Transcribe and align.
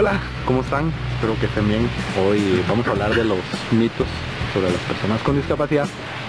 Hola, 0.00 0.20
¿cómo 0.46 0.60
están? 0.60 0.92
Espero 1.14 1.36
que 1.40 1.46
estén 1.46 1.66
bien. 1.66 1.90
Hoy 2.24 2.62
vamos 2.68 2.86
a 2.86 2.90
hablar 2.92 3.12
de 3.16 3.24
los 3.24 3.38
mitos 3.72 4.06
sobre 4.54 4.70
las 4.70 4.80
personas 4.82 5.20
con 5.22 5.34
discapacidad 5.34 5.88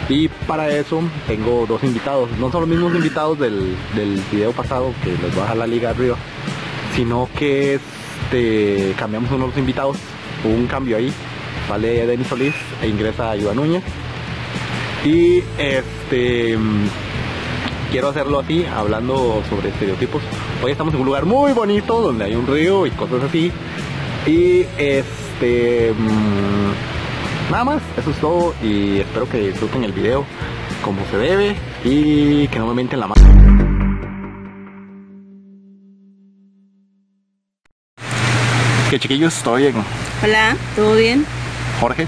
y 0.09 0.27
para 0.27 0.69
eso 0.69 1.03
tengo 1.27 1.67
dos 1.67 1.83
invitados. 1.83 2.31
No 2.39 2.51
son 2.51 2.61
los 2.61 2.69
mismos 2.71 2.95
invitados 2.95 3.37
del, 3.37 3.75
del 3.95 4.19
video 4.31 4.53
pasado 4.53 4.91
que 5.03 5.11
les 5.11 5.21
voy 5.21 5.41
a 5.41 5.41
dejar 5.41 5.57
la 5.57 5.67
liga 5.67 5.91
arriba, 5.91 6.15
sino 6.95 7.29
que 7.37 7.75
este, 7.75 8.95
cambiamos 8.97 9.29
unos 9.29 9.55
invitados. 9.55 9.97
Hubo 10.43 10.51
un 10.51 10.65
cambio 10.65 10.97
ahí. 10.97 11.13
Sale 11.67 12.07
Denis 12.07 12.25
Solís 12.25 12.55
e 12.81 12.87
ingresa 12.87 13.37
Iván 13.37 13.57
Núñez. 13.57 13.83
Y 15.05 15.43
este 15.59 16.57
quiero 17.91 18.09
hacerlo 18.09 18.39
así, 18.39 18.65
hablando 18.65 19.43
sobre 19.49 19.69
estereotipos. 19.69 20.21
Hoy 20.63 20.71
estamos 20.71 20.93
en 20.93 20.99
un 20.99 21.05
lugar 21.05 21.25
muy 21.25 21.53
bonito 21.53 22.01
donde 22.01 22.25
hay 22.25 22.35
un 22.35 22.47
río 22.47 22.85
y 22.85 22.91
cosas 22.91 23.23
así. 23.23 23.51
Y 24.25 24.65
este 24.77 25.93
mm, 25.97 27.51
nada 27.51 27.63
más, 27.63 27.81
eso 27.97 28.11
es 28.11 28.17
todo 28.17 28.53
y 28.61 28.99
espero 28.99 29.27
que 29.29 29.39
disfruten 29.39 29.83
el 29.83 29.91
video 29.91 30.25
como 30.83 31.01
se 31.09 31.17
debe 31.17 31.55
y 31.83 32.47
que 32.47 32.59
no 32.59 32.67
me 32.67 32.73
mienten 32.75 32.99
la 32.99 33.07
mano. 33.07 33.21
Que 38.89 38.99
chiquillos, 38.99 39.37
estoy 39.37 39.63
bien. 39.63 39.75
Hola, 40.23 40.57
¿todo 40.75 40.95
bien? 40.95 41.25
Jorge. 41.79 42.07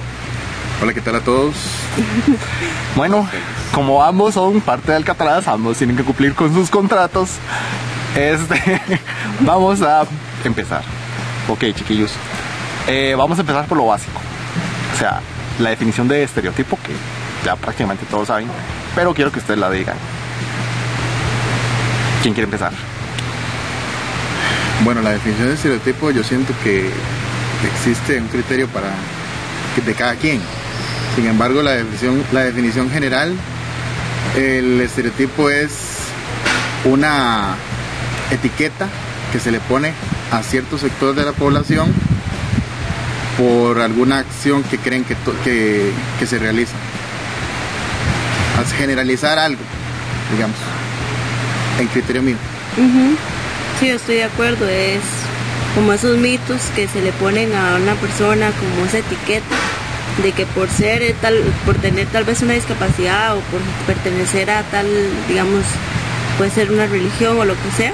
Hola, 0.81 0.93
¿qué 0.93 1.01
tal 1.01 1.15
a 1.15 1.21
todos? 1.21 1.55
Bueno, 2.95 3.25
como 3.73 4.03
ambos 4.03 4.33
son 4.33 4.61
parte 4.61 4.91
de 4.91 4.97
Alcatraz, 4.97 5.47
ambos 5.47 5.77
tienen 5.77 5.95
que 5.95 6.03
cumplir 6.03 6.33
con 6.35 6.53
sus 6.53 6.69
contratos. 6.69 7.31
Este, 8.15 8.81
vamos 9.41 9.81
a 9.81 10.05
empezar. 10.43 10.83
Ok, 11.47 11.65
chiquillos. 11.73 12.11
Eh, 12.87 13.15
vamos 13.17 13.37
a 13.37 13.41
empezar 13.41 13.65
por 13.65 13.77
lo 13.77 13.85
básico. 13.87 14.19
O 14.93 14.97
sea, 14.97 15.21
la 15.59 15.69
definición 15.69 16.07
de 16.07 16.23
estereotipo, 16.23 16.77
que 16.85 16.93
ya 17.45 17.55
prácticamente 17.55 18.05
todos 18.09 18.27
saben, 18.27 18.47
pero 18.95 19.13
quiero 19.13 19.31
que 19.31 19.39
ustedes 19.39 19.59
la 19.59 19.69
digan. 19.69 19.95
¿Quién 22.21 22.33
quiere 22.33 22.45
empezar? 22.45 22.71
Bueno, 24.83 25.01
la 25.01 25.11
definición 25.11 25.47
de 25.47 25.53
estereotipo 25.53 26.11
yo 26.11 26.23
siento 26.23 26.53
que 26.63 26.89
existe 27.73 28.19
un 28.19 28.27
criterio 28.27 28.67
para 28.67 28.91
de 29.85 29.93
cada 29.93 30.15
quien. 30.15 30.41
Sin 31.15 31.27
embargo, 31.27 31.61
la 31.61 31.71
definición, 31.71 32.23
la 32.31 32.41
definición 32.41 32.89
general, 32.89 33.35
el 34.35 34.81
estereotipo 34.81 35.49
es 35.49 35.71
una 36.85 37.55
etiqueta 38.31 38.87
que 39.31 39.39
se 39.39 39.51
le 39.51 39.59
pone 39.59 39.93
a 40.31 40.41
cierto 40.43 40.77
sector 40.77 41.15
de 41.15 41.23
la 41.23 41.33
población 41.33 41.93
por 43.37 43.79
alguna 43.79 44.19
acción 44.19 44.63
que 44.63 44.77
creen 44.77 45.03
que, 45.03 45.15
que, 46.19 46.25
se 46.25 46.39
realiza. 46.39 46.75
A 48.59 48.77
generalizar 48.77 49.39
algo, 49.39 49.61
digamos, 50.31 50.57
en 51.79 51.87
criterio 51.87 52.21
mío. 52.21 52.35
Sí, 53.79 53.89
estoy 53.89 54.15
de 54.15 54.25
acuerdo, 54.25 54.67
es 54.67 55.01
como 55.75 55.93
esos 55.93 56.17
mitos 56.17 56.61
que 56.75 56.87
se 56.87 57.01
le 57.01 57.11
ponen 57.13 57.53
a 57.55 57.77
una 57.77 57.95
persona 57.95 58.51
como 58.51 58.85
esa 58.85 58.99
etiqueta 58.99 59.55
de 60.23 60.31
que 60.31 60.45
por 60.45 60.69
ser 60.69 61.15
tal, 61.21 61.35
por 61.65 61.75
tener 61.77 62.07
tal 62.07 62.23
vez 62.23 62.41
una 62.41 62.53
discapacidad 62.53 63.35
o 63.35 63.39
por 63.39 63.61
pertenecer 63.87 64.49
a 64.51 64.63
tal, 64.63 64.87
digamos, 65.27 65.63
puede 66.37 66.51
ser 66.51 66.71
una 66.71 66.87
religión 66.87 67.39
o 67.39 67.45
lo 67.45 67.53
que 67.53 67.71
sea, 67.77 67.93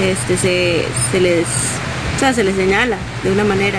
este 0.00 0.36
se, 0.36 0.84
se 1.12 1.20
les 1.20 1.46
o 2.16 2.18
sea, 2.18 2.32
se 2.32 2.42
les 2.42 2.56
señala 2.56 2.96
de 3.22 3.30
una 3.30 3.44
manera 3.44 3.78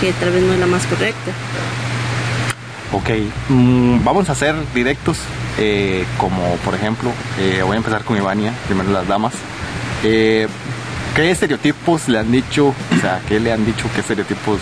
que 0.00 0.12
tal 0.14 0.30
vez 0.30 0.42
no 0.42 0.54
es 0.54 0.58
la 0.58 0.66
más 0.66 0.86
correcta. 0.86 1.32
Ok, 2.92 3.10
mm, 3.50 4.04
vamos 4.04 4.28
a 4.28 4.32
hacer 4.32 4.54
directos, 4.74 5.18
eh, 5.58 6.04
como 6.16 6.56
por 6.64 6.74
ejemplo, 6.74 7.10
eh, 7.38 7.60
voy 7.62 7.74
a 7.74 7.76
empezar 7.76 8.04
con 8.04 8.16
Ivania, 8.16 8.52
primero 8.66 8.90
las 8.90 9.06
damas. 9.06 9.34
Eh, 10.02 10.48
¿Qué 11.14 11.30
estereotipos 11.30 12.08
le 12.08 12.18
han 12.18 12.32
dicho? 12.32 12.68
O 12.68 13.00
sea, 13.00 13.20
¿qué 13.28 13.38
le 13.38 13.52
han 13.52 13.66
dicho? 13.66 13.84
¿Qué 13.94 14.00
estereotipos? 14.00 14.60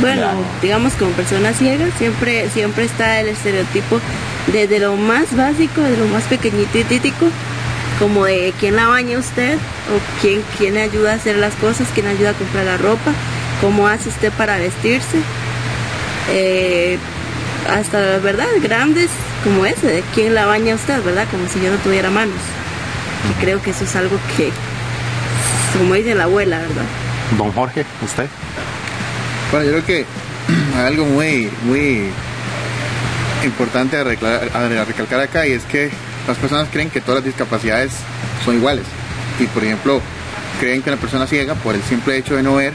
Bueno, 0.00 0.28
digamos 0.62 0.94
como 0.94 1.10
persona 1.12 1.52
ciega 1.52 1.86
siempre 1.98 2.48
siempre 2.50 2.84
está 2.84 3.20
el 3.20 3.28
estereotipo 3.28 4.00
desde 4.46 4.78
lo 4.78 4.96
más 4.96 5.36
básico, 5.36 5.80
de 5.82 5.96
lo 5.96 6.06
más 6.06 6.24
pequeñito 6.24 6.78
y 6.78 6.84
títico, 6.84 7.26
como 7.98 8.24
de 8.24 8.52
quién 8.58 8.76
la 8.76 8.88
baña 8.88 9.18
usted 9.18 9.56
o 9.56 10.20
quién, 10.20 10.42
quién 10.58 10.74
le 10.74 10.82
ayuda 10.82 11.12
a 11.12 11.16
hacer 11.16 11.36
las 11.36 11.54
cosas, 11.54 11.86
quién 11.94 12.06
ayuda 12.06 12.30
a 12.30 12.34
comprar 12.34 12.64
la 12.64 12.76
ropa, 12.78 13.12
cómo 13.60 13.86
hace 13.86 14.08
usted 14.08 14.32
para 14.32 14.56
vestirse. 14.58 15.18
Eh, 16.30 16.98
hasta, 17.70 18.18
¿verdad? 18.18 18.48
Grandes 18.60 19.10
como 19.44 19.66
ese, 19.66 19.86
de 19.86 20.02
quién 20.14 20.34
la 20.34 20.46
baña 20.46 20.74
usted, 20.74 21.02
¿verdad? 21.04 21.26
Como 21.30 21.48
si 21.48 21.60
yo 21.60 21.70
no 21.70 21.76
tuviera 21.78 22.10
manos. 22.10 22.40
Y 23.30 23.40
creo 23.40 23.62
que 23.62 23.70
eso 23.70 23.84
es 23.84 23.94
algo 23.94 24.18
que, 24.36 24.50
como 25.78 25.94
dice 25.94 26.14
la 26.14 26.24
abuela, 26.24 26.58
¿verdad? 26.58 26.84
Don 27.38 27.52
Jorge, 27.52 27.84
¿usted? 28.04 28.28
Bueno, 29.52 29.66
yo 29.66 29.72
creo 29.72 29.86
que 29.86 30.06
hay 30.76 30.86
algo 30.86 31.04
muy, 31.04 31.48
muy 31.64 32.06
importante 33.44 33.96
a, 33.96 34.00
a 34.00 34.84
recalcar 34.84 35.20
acá 35.20 35.46
y 35.46 35.52
es 35.52 35.62
que 35.64 35.90
las 36.26 36.36
personas 36.38 36.68
creen 36.72 36.90
que 36.90 37.00
todas 37.00 37.16
las 37.16 37.24
discapacidades 37.24 37.92
son 38.44 38.56
iguales. 38.56 38.84
Y 39.38 39.44
por 39.46 39.62
ejemplo, 39.64 40.00
creen 40.60 40.82
que 40.82 40.90
una 40.90 41.00
persona 41.00 41.26
ciega, 41.26 41.54
por 41.54 41.74
el 41.74 41.82
simple 41.82 42.16
hecho 42.16 42.34
de 42.36 42.42
no 42.42 42.54
ver, 42.56 42.72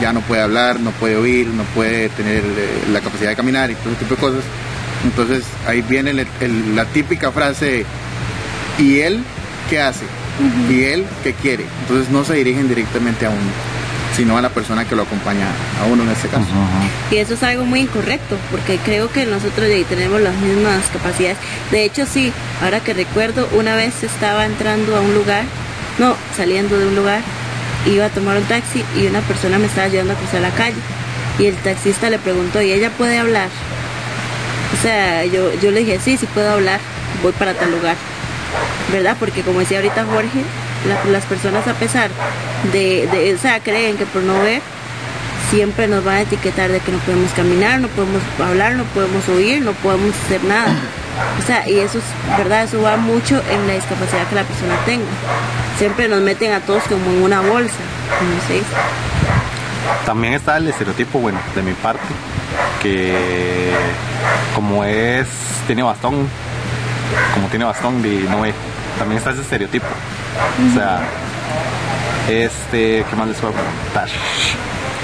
ya 0.00 0.12
no 0.12 0.20
puede 0.22 0.42
hablar, 0.42 0.80
no 0.80 0.90
puede 0.92 1.16
oír, 1.16 1.46
no 1.48 1.62
puede 1.74 2.08
tener 2.10 2.38
eh, 2.42 2.68
la 2.92 3.00
capacidad 3.00 3.30
de 3.30 3.36
caminar 3.36 3.70
y 3.70 3.74
todo 3.74 3.90
ese 3.90 4.04
tipo 4.04 4.14
de 4.16 4.20
cosas. 4.20 4.44
Entonces 5.04 5.44
ahí 5.66 5.82
viene 5.82 6.10
el- 6.10 6.26
el- 6.40 6.74
la 6.76 6.84
típica 6.86 7.30
frase, 7.30 7.84
¿y 8.78 9.00
él 9.00 9.22
qué 9.70 9.80
hace? 9.80 10.04
¿Y 10.70 10.82
él 10.84 11.04
qué 11.22 11.32
quiere? 11.34 11.64
Entonces 11.82 12.10
no 12.10 12.24
se 12.24 12.34
dirigen 12.34 12.68
directamente 12.68 13.26
a 13.26 13.30
uno, 13.30 13.38
sino 14.16 14.38
a 14.38 14.42
la 14.42 14.50
persona 14.50 14.86
que 14.86 14.94
lo 14.94 15.02
acompaña 15.02 15.46
a 15.82 15.86
uno 15.86 16.04
en 16.04 16.10
este 16.10 16.28
caso. 16.28 16.46
Y 17.10 17.16
eso 17.16 17.34
es 17.34 17.42
algo 17.42 17.64
muy 17.64 17.80
incorrecto, 17.80 18.36
porque 18.50 18.78
creo 18.78 19.10
que 19.10 19.26
nosotros 19.26 19.68
ya 19.68 19.84
tenemos 19.86 20.20
las 20.20 20.34
mismas 20.36 20.84
capacidades. 20.92 21.36
De 21.70 21.84
hecho, 21.84 22.06
sí, 22.06 22.32
ahora 22.62 22.80
que 22.80 22.94
recuerdo, 22.94 23.48
una 23.52 23.74
vez 23.74 24.02
estaba 24.02 24.46
entrando 24.46 24.96
a 24.96 25.00
un 25.00 25.14
lugar, 25.14 25.44
no, 25.98 26.16
saliendo 26.36 26.78
de 26.78 26.86
un 26.86 26.96
lugar, 26.96 27.20
iba 27.86 28.06
a 28.06 28.10
tomar 28.10 28.36
un 28.36 28.44
taxi 28.44 28.84
y 28.96 29.06
una 29.06 29.20
persona 29.20 29.58
me 29.58 29.66
estaba 29.66 29.86
ayudando 29.86 30.12
a 30.12 30.16
cruzar 30.16 30.40
la 30.40 30.50
calle. 30.50 30.76
Y 31.38 31.46
el 31.46 31.56
taxista 31.56 32.10
le 32.10 32.18
preguntó, 32.18 32.62
¿y 32.62 32.72
ella 32.72 32.90
puede 32.90 33.18
hablar? 33.18 33.48
O 34.78 34.82
sea, 34.82 35.24
yo, 35.24 35.52
yo 35.60 35.70
le 35.70 35.80
dije, 35.80 35.98
sí, 36.02 36.16
sí 36.16 36.26
puedo 36.32 36.52
hablar, 36.52 36.80
voy 37.22 37.32
para 37.32 37.54
tal 37.54 37.72
lugar. 37.72 37.96
¿Verdad? 38.92 39.16
Porque 39.18 39.42
como 39.42 39.60
decía 39.60 39.78
ahorita 39.78 40.04
Jorge, 40.04 40.44
la- 40.88 41.10
las 41.10 41.24
personas 41.24 41.66
a 41.66 41.74
pesar 41.74 42.10
de, 42.72 43.34
o 43.36 43.40
sea, 43.40 43.60
creen 43.60 43.96
que 43.96 44.06
por 44.06 44.22
no 44.22 44.40
ver, 44.42 44.60
siempre 45.50 45.86
nos 45.88 46.04
van 46.04 46.16
a 46.16 46.20
etiquetar 46.22 46.70
de 46.70 46.80
que 46.80 46.90
no 46.92 46.98
podemos 46.98 47.30
caminar, 47.32 47.80
no 47.80 47.88
podemos 47.88 48.22
hablar, 48.44 48.72
no 48.74 48.84
podemos 48.84 49.28
oír, 49.28 49.62
no 49.62 49.72
podemos 49.72 50.14
hacer 50.24 50.42
nada. 50.44 50.74
O 51.40 51.46
sea, 51.46 51.68
y 51.68 51.78
eso 51.78 51.98
es 51.98 52.36
verdad, 52.38 52.64
eso 52.64 52.82
va 52.82 52.96
mucho 52.96 53.40
en 53.50 53.66
la 53.68 53.74
discapacidad 53.74 54.26
que 54.28 54.34
la 54.34 54.42
persona 54.42 54.74
tenga. 54.84 55.04
Siempre 55.78 56.08
nos 56.08 56.20
meten 56.22 56.52
a 56.52 56.60
todos 56.60 56.82
como 56.84 57.10
en 57.10 57.22
una 57.22 57.40
bolsa, 57.40 57.74
se 58.48 58.54
dice. 58.54 58.66
También 60.06 60.34
está 60.34 60.56
el 60.56 60.68
estereotipo, 60.68 61.18
bueno, 61.20 61.38
de 61.54 61.62
mi 61.62 61.72
parte, 61.74 62.02
que 62.82 63.70
como 64.54 64.82
es, 64.84 65.26
tiene 65.66 65.82
bastón, 65.82 66.28
como 67.34 67.46
tiene 67.48 67.64
bastón 67.64 68.02
de 68.02 68.20
no 68.28 68.40
ve, 68.42 68.54
también 68.98 69.18
está 69.18 69.30
ese 69.30 69.40
estereotipo. 69.42 69.86
O 70.70 70.74
sea, 70.74 71.00
este, 72.28 73.04
¿qué 73.08 73.16
más 73.16 73.28
les 73.28 73.36
puedo 73.38 73.52
preguntar? 73.52 74.08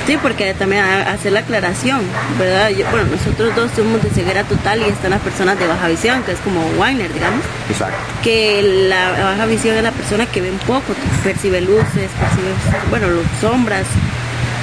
Sí, 0.07 0.19
porque 0.21 0.55
también 0.55 0.83
hacer 0.85 1.33
la 1.33 1.41
aclaración, 1.41 2.01
¿verdad? 2.39 2.71
Yo- 2.71 2.87
bueno, 2.91 3.09
nosotros 3.15 3.55
dos 3.55 3.71
somos 3.77 4.03
de 4.03 4.11
ceguera 4.11 4.43
total 4.45 4.81
y 4.81 4.85
están 4.91 5.11
las 5.11 5.21
personas 5.21 5.59
de 5.59 5.67
baja 5.67 5.89
visión, 5.89 6.23
que 6.23 6.33
es 6.33 6.39
como 6.41 6.61
Weiner, 6.79 7.13
digamos. 7.13 7.45
Exacto. 7.71 7.97
que 8.23 8.63
la 8.89 9.13
baja 9.13 9.47
visión 9.47 9.77
es 9.77 9.83
la 9.83 9.93
persona 9.93 10.27
que 10.27 10.41
ve 10.41 10.51
un 10.51 10.59
poco, 10.59 10.95
percibe 11.23 11.61
luces, 11.61 12.11
percibe, 12.19 12.53
bueno, 12.91 13.09
lu- 13.09 13.23
sombras, 13.41 13.85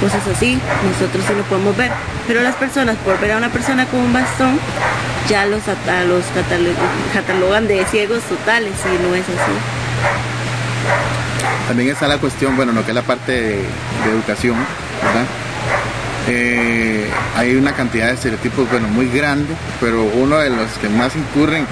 cosas 0.00 0.20
así, 0.36 0.60
nosotros 0.92 1.24
sí 1.26 1.32
lo 1.36 1.42
podemos 1.44 1.76
ver. 1.76 1.90
Pero 2.26 2.40
las 2.42 2.54
personas, 2.56 2.96
por 3.04 3.18
ver 3.20 3.32
a 3.32 3.36
una 3.38 3.48
persona 3.48 3.86
con 3.86 4.00
un 4.00 4.12
bastón, 4.12 4.58
ya 5.28 5.46
los, 5.46 5.60
a 5.68 6.04
los 6.04 6.24
catalo- 6.34 6.74
catalogan 7.12 7.68
de 7.68 7.84
ciegos 7.86 8.22
totales 8.22 8.72
y 8.84 9.02
no 9.06 9.14
es 9.14 9.24
así. 9.24 9.52
También 11.66 11.90
está 11.90 12.08
la 12.08 12.18
cuestión, 12.18 12.56
bueno, 12.56 12.72
lo 12.72 12.82
que 12.84 12.92
es 12.92 12.94
la 12.94 13.02
parte 13.02 13.32
de, 13.32 13.56
de 13.56 14.10
educación, 14.10 14.56
¿verdad? 15.02 15.24
Eh, 16.30 17.06
hay 17.36 17.56
una 17.56 17.72
cantidad 17.72 18.06
de 18.08 18.14
estereotipos, 18.14 18.70
bueno, 18.70 18.88
muy 18.88 19.08
grande, 19.10 19.54
pero 19.80 20.02
uno 20.02 20.38
de 20.38 20.50
los 20.50 20.70
que 20.80 20.88
más 20.88 21.14
incurren 21.16 21.66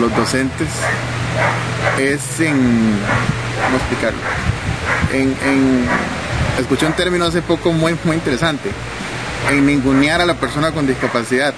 los 0.00 0.14
docentes 0.16 0.68
es 1.98 2.40
en, 2.40 2.54
¿cómo 3.64 3.76
explicarlo? 3.78 4.18
En, 5.12 5.36
en 5.48 5.86
escuché 6.60 6.86
un 6.86 6.92
término 6.92 7.24
hace 7.24 7.42
poco 7.42 7.72
muy, 7.72 7.96
muy 8.04 8.16
interesante. 8.16 8.70
En 9.50 9.64
ningunear 9.66 10.20
a 10.20 10.26
la 10.26 10.34
persona 10.34 10.72
con 10.72 10.86
discapacidad. 10.86 11.54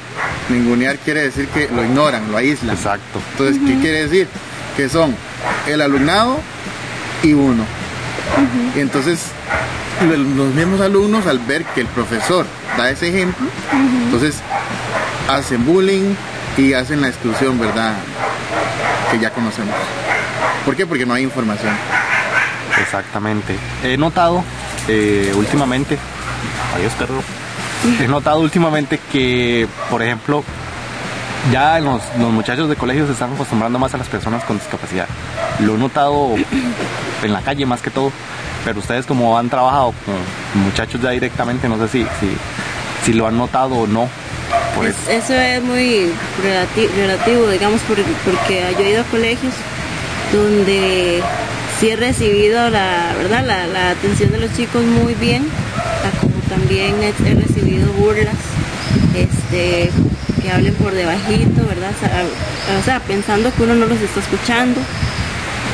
Ningunear 0.51 0.97
quiere 0.99 1.23
decir 1.23 1.49
que 1.49 1.69
lo 1.75 1.83
ignoran, 1.85 2.31
lo 2.31 2.37
aíslan. 2.37 2.77
Exacto. 2.77 3.21
Entonces, 3.33 3.61
¿qué 3.67 3.79
quiere 3.81 4.03
decir? 4.07 4.29
Que 4.77 4.89
son 4.89 5.15
el 5.67 5.81
alumnado 5.81 6.39
y 7.23 7.33
uno. 7.33 7.65
Y 8.77 8.81
entonces, 8.81 9.21
lo- 10.07 10.17
los 10.17 10.55
mismos 10.55 10.81
alumnos, 10.81 11.27
al 11.27 11.39
ver 11.39 11.65
que 11.65 11.81
el 11.81 11.87
profesor 11.87 12.45
da 12.77 12.91
ese 12.91 13.09
ejemplo, 13.09 13.47
entonces 14.05 14.37
hacen 15.29 15.65
bullying 15.65 16.15
y 16.59 16.75
hacen 16.75 17.01
la 17.01 17.09
exclusión, 17.09 17.59
¿verdad? 17.59 17.95
Que 19.11 19.19
ya 19.19 19.31
conocemos. 19.31 19.75
¿Por 20.67 20.77
qué? 20.77 20.87
Porque 20.87 21.07
no 21.07 21.15
hay 21.15 21.23
información. 21.25 21.73
Exactamente. 22.83 23.57
He 23.83 23.97
notado 23.97 24.45
eh, 24.89 25.33
últimamente, 25.37 25.99
adiós 26.77 26.93
perro, 26.95 27.23
he 28.01 28.09
notado 28.09 28.41
últimamente 28.41 28.99
que, 29.13 29.67
por 29.91 30.03
ejemplo, 30.03 30.43
ya 31.53 31.79
los, 31.79 32.03
los 32.19 32.31
muchachos 32.33 32.69
de 32.69 32.77
colegio 32.77 33.07
se 33.07 33.13
están 33.13 33.33
acostumbrando 33.35 33.79
más 33.79 33.95
a 33.95 33.99
las 33.99 34.09
personas 34.09 34.45
con 34.45 34.59
discapacidad. 34.59 35.07
Lo 35.61 35.75
he 35.77 35.79
notado 35.79 36.35
en 37.23 37.33
la 37.33 37.41
calle 37.41 37.65
más 37.67 37.81
que 37.81 37.91
todo, 37.91 38.13
pero 38.65 38.81
ustedes 38.81 39.07
como 39.07 39.39
han 39.39 39.49
trabajado 39.49 39.95
con 40.05 40.63
muchachos 40.65 41.01
ya 41.01 41.11
directamente, 41.11 41.69
no 41.69 41.79
sé 41.79 41.89
si, 41.89 42.03
si, 42.21 42.37
si 43.05 43.13
lo 43.13 43.27
han 43.27 43.39
notado 43.39 43.75
o 43.77 43.87
no. 43.87 44.09
Por 44.75 44.87
Es- 44.87 44.97
eso. 45.09 45.35
es 45.35 45.63
muy 45.63 46.11
relati- 46.43 46.91
relativo, 46.97 47.47
digamos, 47.49 47.81
porque, 47.87 48.03
porque 48.25 48.75
yo 48.79 48.85
he 48.85 48.91
ido 48.91 49.03
a 49.03 49.05
colegios 49.05 49.53
donde 50.33 51.23
sí 51.79 51.91
he 51.91 51.97
recibido 51.97 52.69
la 52.71 53.13
verdad 53.17 53.45
la, 53.47 53.67
la 53.67 53.91
atención 53.91 54.31
de 54.33 54.39
los 54.39 54.55
chicos 54.57 54.83
muy 54.83 55.15
bien, 55.15 55.47
como 56.21 56.35
también 56.49 56.95
he 57.03 57.13
recibido 57.61 57.93
burlas, 57.93 58.35
este, 59.15 59.91
que 60.41 60.51
hablen 60.51 60.75
por 60.75 60.93
debajito, 60.93 61.67
¿verdad? 61.67 61.93
O 62.81 62.85
sea, 62.85 63.01
pensando 63.01 63.53
que 63.55 63.63
uno 63.63 63.75
no 63.75 63.87
los 63.87 64.01
está 64.01 64.21
escuchando 64.21 64.81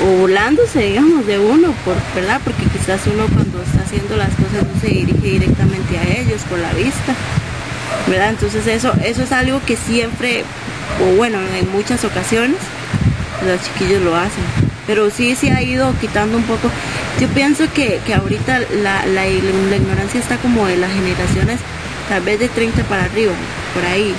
o 0.03 0.19
burlándose, 0.19 0.81
digamos, 0.81 1.27
de 1.27 1.39
uno, 1.39 1.73
por, 1.85 1.97
¿verdad? 2.15 2.41
Porque 2.43 2.65
quizás 2.65 3.01
uno 3.07 3.27
cuando 3.33 3.63
está 3.63 3.83
haciendo 3.83 4.17
las 4.17 4.31
cosas 4.31 4.67
no 4.73 4.81
se 4.81 4.89
dirige 4.89 5.29
directamente 5.29 5.99
a 5.99 6.21
ellos 6.21 6.43
por 6.49 6.59
la 6.59 6.73
vista. 6.73 7.15
¿verdad? 8.09 8.31
Entonces 8.31 8.67
eso, 8.67 8.93
eso 9.05 9.23
es 9.23 9.33
algo 9.33 9.61
que 9.65 9.77
siempre, 9.77 10.45
o 11.03 11.17
bueno, 11.17 11.39
en 11.59 11.71
muchas 11.73 12.05
ocasiones, 12.05 12.59
los 13.47 13.61
chiquillos 13.63 14.03
lo 14.03 14.15
hacen. 14.17 14.45
Pero 14.87 15.11
sí 15.11 15.35
se 15.35 15.53
ha 15.53 15.63
ido 15.63 15.95
quitando 16.01 16.37
un 16.37 16.45
poco. 16.45 16.71
Yo 17.21 17.29
pienso 17.29 17.65
que, 17.73 18.01
que 18.07 18.15
ahorita 18.15 18.61
la, 18.83 19.07
la, 19.07 19.25
la 19.25 19.77
ignorancia 19.77 20.21
está 20.21 20.37
como 20.37 20.69
en 20.69 20.81
las 20.81 20.93
generaciones 20.93 21.61
tal 22.09 22.23
vez 22.23 22.39
de 22.39 22.49
30 22.49 22.83
para 22.85 23.05
arriba, 23.05 23.33
por 23.75 23.85
ahí. 23.85 24.15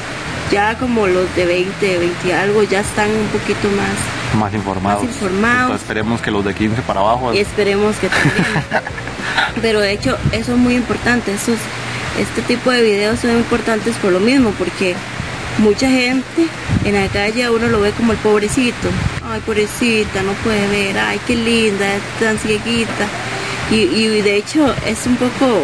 Ya 0.52 0.78
como 0.78 1.08
los 1.08 1.34
de 1.36 1.46
20, 1.46 1.98
20 1.98 2.28
y 2.28 2.32
algo 2.32 2.62
ya 2.64 2.82
están 2.82 3.10
un 3.10 3.28
poquito 3.30 3.68
más 3.76 4.40
Más 4.40 4.54
informados. 4.54 5.04
Más 5.04 5.12
informados. 5.12 5.62
Entonces, 5.64 5.82
esperemos 5.82 6.22
que 6.22 6.30
los 6.32 6.46
de 6.46 6.54
15 6.54 6.82
para 6.84 7.00
abajo. 7.00 7.34
y 7.34 7.40
esperemos 7.40 7.96
que 7.98 8.10
también. 8.10 8.84
Pero 9.62 9.80
de 9.80 9.92
hecho, 9.92 10.18
eso 10.32 10.52
es 10.54 10.58
muy 10.58 10.76
importante. 10.76 11.34
Esos, 11.34 11.58
este 12.20 12.42
tipo 12.44 12.70
de 12.70 12.84
videos 12.84 13.20
son 13.22 13.32
importantes 13.32 13.96
por 13.98 14.12
lo 14.12 14.20
mismo, 14.20 14.52
porque 14.52 14.96
mucha 15.58 15.90
gente 15.90 16.46
en 16.84 16.94
la 16.94 17.08
calle 17.08 17.50
uno 17.50 17.68
lo 17.68 17.80
ve 17.82 17.92
como 17.92 18.12
el 18.12 18.18
pobrecito. 18.20 18.90
Ay, 19.28 19.40
pobrecita, 19.46 20.22
no 20.22 20.34
puede 20.44 20.68
ver. 20.68 20.98
Ay, 21.00 21.20
qué 21.26 21.36
linda, 21.36 21.92
es 21.96 22.02
tan 22.20 22.38
cieguita. 22.38 23.08
Y, 23.72 23.76
y 23.78 24.22
de 24.22 24.36
hecho, 24.38 24.74
es 24.86 25.08
un 25.08 25.16
poco. 25.16 25.64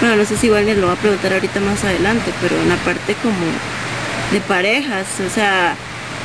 Bueno, 0.00 0.16
no 0.16 0.24
sé 0.24 0.36
si 0.36 0.48
Wagner 0.48 0.76
lo 0.76 0.88
va 0.88 0.94
a 0.94 0.96
preguntar 0.96 1.32
ahorita 1.32 1.60
más 1.60 1.82
adelante, 1.84 2.32
pero 2.40 2.60
en 2.60 2.68
la 2.68 2.76
parte 2.76 3.14
como 3.22 3.34
de 4.32 4.40
parejas, 4.40 5.06
o 5.24 5.30
sea, 5.32 5.76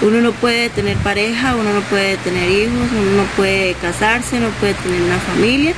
uno 0.02 0.22
no 0.22 0.32
puede 0.32 0.70
tener 0.70 0.98
pareja, 0.98 1.56
uno 1.56 1.74
no 1.74 1.82
puede 1.82 2.18
tener 2.18 2.50
hijos, 2.50 2.88
uno 2.92 3.24
no 3.24 3.24
puede 3.36 3.74
casarse, 3.76 4.40
no 4.40 4.50
puede 4.60 4.74
tener 4.74 5.02
una 5.02 5.20
familia 5.20 5.74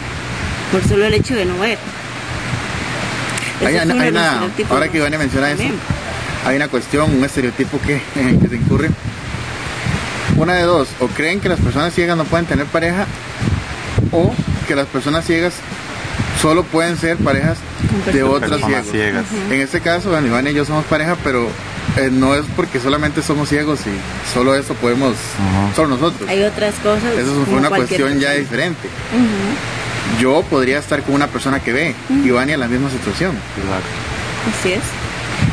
por 0.71 0.87
solo 0.87 1.05
el 1.05 1.13
hecho 1.13 1.35
de 1.35 1.45
no 1.45 1.59
ver. 1.59 1.77
Hay, 3.65 3.75
una, 3.75 4.49
ahora 4.69 4.87
que 4.87 4.97
Iván 4.97 5.15
menciona 5.19 5.51
eso, 5.51 5.63
hay 6.45 6.55
una 6.55 6.67
cuestión, 6.67 7.13
un 7.15 7.23
estereotipo 7.23 7.79
que, 7.81 8.01
que 8.41 8.47
se 8.47 8.55
incurre. 8.55 8.89
Una 10.37 10.55
de 10.55 10.63
dos, 10.63 10.89
o 10.99 11.07
creen 11.07 11.39
que 11.39 11.49
las 11.49 11.59
personas 11.59 11.93
ciegas 11.93 12.17
no 12.17 12.23
pueden 12.23 12.45
tener 12.45 12.65
pareja, 12.65 13.05
o 14.11 14.33
que 14.67 14.75
las 14.75 14.87
personas 14.87 15.25
ciegas 15.25 15.53
solo 16.41 16.63
pueden 16.63 16.97
ser 16.97 17.17
parejas 17.17 17.57
de 18.11 18.23
otras 18.23 18.59
ciegas. 18.91 19.25
En 19.49 19.61
este 19.61 19.81
caso, 19.81 20.09
bueno, 20.09 20.27
Iván 20.27 20.47
y 20.47 20.53
yo 20.53 20.65
somos 20.65 20.85
pareja, 20.85 21.15
pero 21.23 21.47
eh, 21.97 22.09
no 22.11 22.35
es 22.35 22.45
porque 22.55 22.79
solamente 22.79 23.21
somos 23.21 23.49
ciegos 23.49 23.81
y 23.81 24.33
solo 24.33 24.55
eso 24.55 24.73
podemos, 24.75 25.11
Ujú. 25.11 25.75
solo 25.75 25.89
nosotros. 25.89 26.29
Hay 26.29 26.41
otras 26.43 26.75
cosas. 26.75 27.13
Eso 27.17 27.45
fue 27.45 27.59
una 27.59 27.69
cuestión 27.69 28.19
ya 28.19 28.31
diferente. 28.33 28.89
Yo 30.19 30.43
podría 30.49 30.79
estar 30.79 31.01
con 31.03 31.15
una 31.15 31.27
persona 31.27 31.59
que 31.59 31.71
ve, 31.71 31.95
Iván 32.25 32.49
y 32.49 32.53
en 32.53 32.59
la 32.59 32.67
misma 32.67 32.89
situación. 32.89 33.35
Exacto. 33.57 34.59
Así 34.59 34.73
es. 34.73 34.81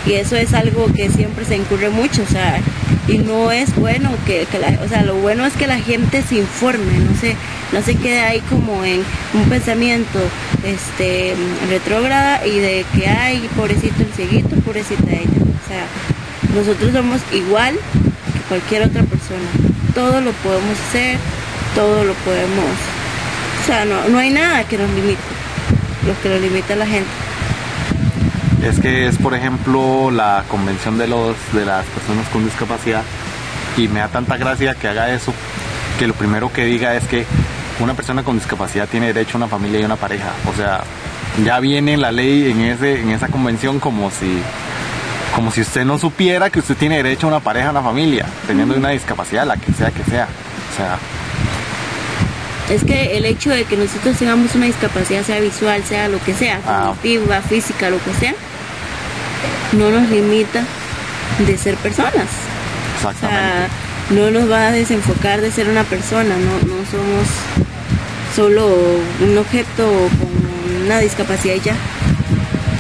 Y 0.07 0.15
eso 0.15 0.37
es 0.37 0.55
algo 0.55 0.87
que 0.95 1.09
siempre 1.11 1.45
se 1.45 1.57
incurre 1.57 1.91
mucho, 1.91 2.23
o 2.23 2.27
sea, 2.27 2.61
y 3.09 3.19
no 3.19 3.51
es 3.51 3.75
bueno 3.75 4.11
que, 4.27 4.47
la, 4.61 4.83
o 4.85 4.89
sea, 4.89 5.03
lo 5.03 5.15
bueno 5.17 5.47
es 5.47 5.55
que 5.55 5.67
la 5.67 5.79
gente 5.79 6.23
se 6.23 6.37
informe, 6.37 6.99
no 6.99 7.19
se, 7.19 7.37
no 7.73 7.83
se 7.83 7.97
quede 7.97 8.21
ahí 8.21 8.41
como 8.51 8.85
en 8.85 9.03
un 9.33 9.49
pensamiento 9.49 10.19
este 10.65 11.35
retrógrada 11.71 12.47
y 12.47 12.59
de 12.59 12.85
que 12.95 13.07
ay, 13.07 13.49
pobrecito 13.57 14.03
el 14.03 14.13
cieguito, 14.13 14.57
pobrecita 14.57 15.11
ella. 15.11 15.41
O 15.43 15.69
sea, 15.69 15.87
nosotros 16.55 16.93
somos 16.93 17.21
igual 17.33 17.75
que 17.75 18.41
cualquier 18.49 18.83
otra 18.83 19.03
persona. 19.05 19.49
Todo 19.95 20.21
lo 20.21 20.33
podemos 20.33 20.79
hacer, 20.89 21.17
todo 21.75 22.05
lo 22.05 22.13
podemos. 22.15 22.65
O 23.63 23.67
sea, 23.67 23.85
no, 23.85 24.09
no 24.09 24.19
hay 24.19 24.31
nada 24.31 24.65
que 24.65 24.77
nos 24.77 24.91
limite. 24.91 25.19
Lo 26.07 26.21
que 26.23 26.29
nos 26.29 26.41
limita 26.41 26.77
la 26.77 26.87
gente. 26.87 27.28
Es 28.63 28.81
que 28.81 29.07
es, 29.07 29.19
por 29.19 29.35
ejemplo, 29.35 30.11
la 30.11 30.45
convención 30.49 30.99
de 30.99 31.07
los 31.07 31.37
de 31.53 31.65
las 31.65 31.85
personas 31.87 32.29
con 32.29 32.45
discapacidad 32.45 33.03
y 33.77 33.89
me 33.89 34.01
da 34.01 34.09
tanta 34.09 34.37
gracia 34.37 34.75
que 34.75 34.89
haga 34.89 35.11
eso, 35.11 35.33
que 35.99 36.07
lo 36.07 36.15
primero 36.15 36.53
que 36.53 36.65
diga 36.65 36.95
es 36.97 37.05
que 37.05 37.25
una 37.81 37.95
persona 37.95 38.25
con 38.25 38.37
discapacidad 38.37 38.89
tiene 38.89 39.13
derecho 39.13 39.37
a 39.37 39.39
una 39.39 39.49
familia 39.49 39.81
y 39.81 39.85
una 39.85 39.97
pareja. 39.97 40.33
O 40.53 40.57
sea, 40.57 40.83
ya 41.45 41.61
viene 41.61 41.97
la 41.97 42.11
ley 42.11 42.51
en 42.51 42.61
ese 42.63 43.01
en 43.01 43.11
esa 43.11 43.29
convención 43.29 43.79
como 43.79 44.11
si 44.11 44.43
como 45.35 45.53
si 45.53 45.61
usted 45.61 45.85
no 45.85 45.99
supiera 45.99 46.51
que 46.51 46.59
usted 46.59 46.77
tiene 46.77 46.97
derecho 46.97 47.29
a 47.29 47.31
una 47.31 47.41
pareja, 47.41 47.69
a 47.69 47.71
una 47.71 47.83
familia, 47.83 48.27
teniendo 48.47 48.75
una 48.75 48.91
discapacidad, 48.91 49.47
la 49.47 49.57
que 49.57 49.73
sea 49.73 49.93
que 49.93 50.03
sea. 50.03 50.27
O 50.73 50.77
sea, 50.77 50.99
Es 52.71 52.85
que 52.85 53.17
el 53.17 53.25
hecho 53.25 53.51
de 53.51 53.65
que 53.65 53.77
nosotros 53.77 54.17
tengamos 54.19 54.55
una 54.55 54.67
discapacidad, 54.67 55.23
sea 55.25 55.41
visual, 55.41 55.83
sea 55.85 56.09
lo 56.09 56.19
que 56.23 56.35
sea, 56.35 56.61
Ah. 56.67 56.93
cognitiva, 56.95 57.41
física, 57.41 57.89
lo 57.91 57.99
que 58.05 58.13
sea, 58.15 58.35
no 59.73 59.91
nos 59.91 60.09
limita 60.11 60.65
de 61.47 61.57
ser 61.57 61.77
personas. 61.77 62.13
O 63.05 63.09
exactamente. 63.11 63.39
sea, 63.41 63.69
no 64.11 64.31
nos 64.31 64.51
va 64.51 64.69
a 64.69 64.73
desenfocar 64.73 65.41
de 65.41 65.51
ser 65.51 65.69
una 65.69 65.85
persona, 65.85 66.35
no, 66.37 66.69
no 66.69 66.77
somos 66.91 67.27
solo 68.35 68.69
un 69.21 69.39
objeto 69.39 69.87
con 70.19 70.85
una 70.87 70.99
discapacidad 70.99 71.55
y 71.55 71.61
ya. 71.61 71.75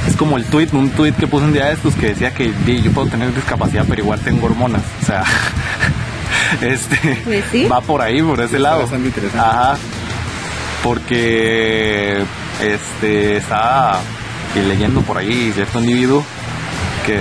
Es 0.06 0.16
como 0.16 0.36
el 0.36 0.44
tweet, 0.44 0.68
un 0.72 0.90
tweet 0.90 1.12
que 1.12 1.26
puse 1.26 1.44
un 1.44 1.52
día 1.52 1.66
de 1.66 1.74
estos 1.74 1.94
que 1.94 2.08
decía 2.08 2.32
que 2.32 2.52
yo 2.82 2.90
puedo 2.92 3.08
tener 3.08 3.34
discapacidad 3.34 3.84
pero 3.88 4.02
igual 4.02 4.20
tengo 4.20 4.46
hormonas. 4.46 4.82
O 5.02 5.06
sea, 5.06 5.24
este 6.60 7.22
Pues 7.24 7.44
sí. 7.50 7.66
va 7.66 7.80
por 7.80 8.00
ahí, 8.02 8.22
por 8.22 8.38
ese 8.40 8.56
Está 8.56 8.58
lado. 8.58 8.80
bastante 8.82 9.08
interesante. 9.08 9.38
Ajá. 9.46 9.76
Porque 10.82 12.22
este 12.62 13.36
estaba 13.36 14.00
leyendo 14.54 15.00
por 15.02 15.18
ahí 15.18 15.52
cierto 15.54 15.80
individuo 15.80 16.24
que 17.06 17.20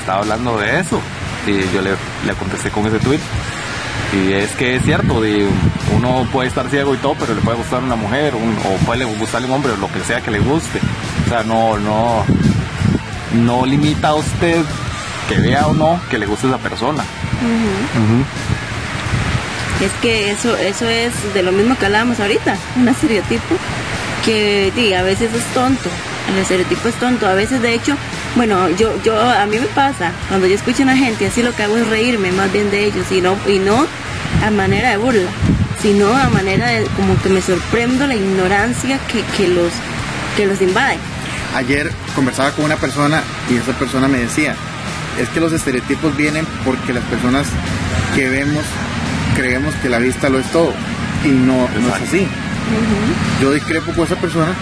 estaba 0.00 0.20
hablando 0.20 0.58
de 0.58 0.80
eso. 0.80 1.00
Y 1.46 1.72
yo 1.74 1.80
le, 1.82 1.90
le 2.26 2.32
contesté 2.34 2.70
con 2.70 2.86
ese 2.86 2.98
tweet. 2.98 3.20
Y 4.12 4.32
es 4.32 4.50
que 4.52 4.76
es 4.76 4.82
cierto, 4.84 5.20
de, 5.20 5.46
uno 5.94 6.26
puede 6.32 6.48
estar 6.48 6.68
ciego 6.70 6.94
y 6.94 6.98
todo, 6.98 7.14
pero 7.18 7.34
le 7.34 7.40
puede 7.42 7.58
gustar 7.58 7.82
una 7.82 7.94
mujer, 7.96 8.34
un- 8.34 8.56
o 8.64 8.76
puede 8.86 9.04
gustarle 9.04 9.46
un 9.48 9.54
hombre, 9.54 9.72
o 9.72 9.76
lo 9.76 9.92
que 9.92 10.00
sea 10.00 10.20
que 10.22 10.30
le 10.30 10.38
guste. 10.38 10.80
O 11.26 11.28
sea, 11.28 11.42
no, 11.42 11.76
no, 11.78 12.24
no 13.34 13.66
limita 13.66 14.08
a 14.08 14.14
usted 14.14 14.64
que 15.28 15.36
vea 15.38 15.66
o 15.66 15.74
no 15.74 16.00
que 16.10 16.18
le 16.18 16.24
guste 16.26 16.46
esa 16.48 16.56
persona. 16.58 17.04
Es 19.80 19.92
que 20.02 20.30
eso, 20.30 20.56
eso 20.56 20.88
es 20.88 21.12
de 21.34 21.42
lo 21.42 21.52
mismo 21.52 21.78
que 21.78 21.86
hablábamos 21.86 22.18
ahorita, 22.18 22.56
un 22.76 22.88
estereotipo 22.88 23.56
que 24.24 24.72
di, 24.74 24.92
a 24.92 25.02
veces 25.02 25.32
es 25.32 25.44
tonto, 25.54 25.88
el 26.32 26.38
estereotipo 26.38 26.88
es 26.88 26.94
tonto, 26.96 27.28
a 27.28 27.34
veces 27.34 27.62
de 27.62 27.74
hecho, 27.74 27.96
bueno, 28.34 28.68
yo, 28.70 29.00
yo, 29.04 29.18
a 29.18 29.46
mí 29.46 29.56
me 29.58 29.66
pasa, 29.66 30.12
cuando 30.28 30.48
yo 30.48 30.56
escucho 30.56 30.82
a 30.82 30.86
una 30.86 30.96
gente, 30.96 31.26
así 31.26 31.42
lo 31.42 31.54
que 31.54 31.62
hago 31.62 31.76
es 31.76 31.86
reírme 31.86 32.32
más 32.32 32.52
bien 32.52 32.70
de 32.72 32.86
ellos, 32.86 33.06
y 33.12 33.20
no, 33.20 33.36
y 33.46 33.60
no 33.60 33.86
a 34.44 34.50
manera 34.50 34.90
de 34.90 34.96
burla, 34.96 35.30
sino 35.80 36.12
a 36.12 36.28
manera 36.28 36.66
de 36.66 36.84
como 36.96 37.20
que 37.22 37.28
me 37.28 37.40
sorprendo 37.40 38.06
la 38.06 38.16
ignorancia 38.16 38.98
que, 39.06 39.22
que 39.36 39.48
los 39.48 39.72
que 40.36 40.46
los 40.46 40.60
invaden. 40.60 40.98
Ayer 41.54 41.90
conversaba 42.14 42.50
con 42.52 42.64
una 42.64 42.76
persona 42.76 43.22
y 43.50 43.56
esa 43.56 43.72
persona 43.72 44.06
me 44.08 44.18
decía, 44.18 44.54
es 45.20 45.28
que 45.30 45.40
los 45.40 45.52
estereotipos 45.52 46.16
vienen 46.16 46.46
porque 46.64 46.92
las 46.92 47.04
personas 47.04 47.46
que 48.14 48.28
vemos 48.28 48.64
creemos 49.34 49.74
que 49.76 49.88
la 49.88 49.98
vista 49.98 50.28
lo 50.28 50.38
es 50.38 50.50
todo 50.50 50.72
y 51.24 51.28
no, 51.28 51.68
no 51.80 51.96
es 51.96 52.02
así. 52.02 52.26
Yo 53.40 53.52
discrepo 53.52 53.92
con 53.92 54.04
esa 54.04 54.16
persona 54.16 54.52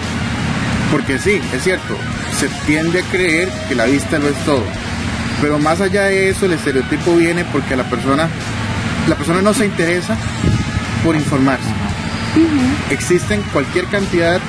porque 0.91 1.19
sí, 1.19 1.41
es 1.53 1.63
cierto, 1.63 1.97
se 2.39 2.47
tiende 2.65 3.01
a 3.01 3.03
creer 3.03 3.49
que 3.67 3.75
la 3.75 3.85
vista 3.85 4.19
lo 4.19 4.29
es 4.29 4.37
todo. 4.45 4.63
Pero 5.41 5.59
más 5.59 5.81
allá 5.81 6.03
de 6.03 6.29
eso, 6.29 6.45
el 6.45 6.53
estereotipo 6.53 7.15
viene 7.15 7.45
porque 7.45 7.75
la 7.75 7.83
persona, 7.83 8.27
la 9.07 9.15
persona 9.15 9.41
no 9.41 9.53
se 9.53 9.65
interesa 9.65 10.15
por 11.03 11.15
informarse. 11.15 11.69
Existen 12.89 13.41
cualquier 13.53 13.85
cantidad 13.85 14.39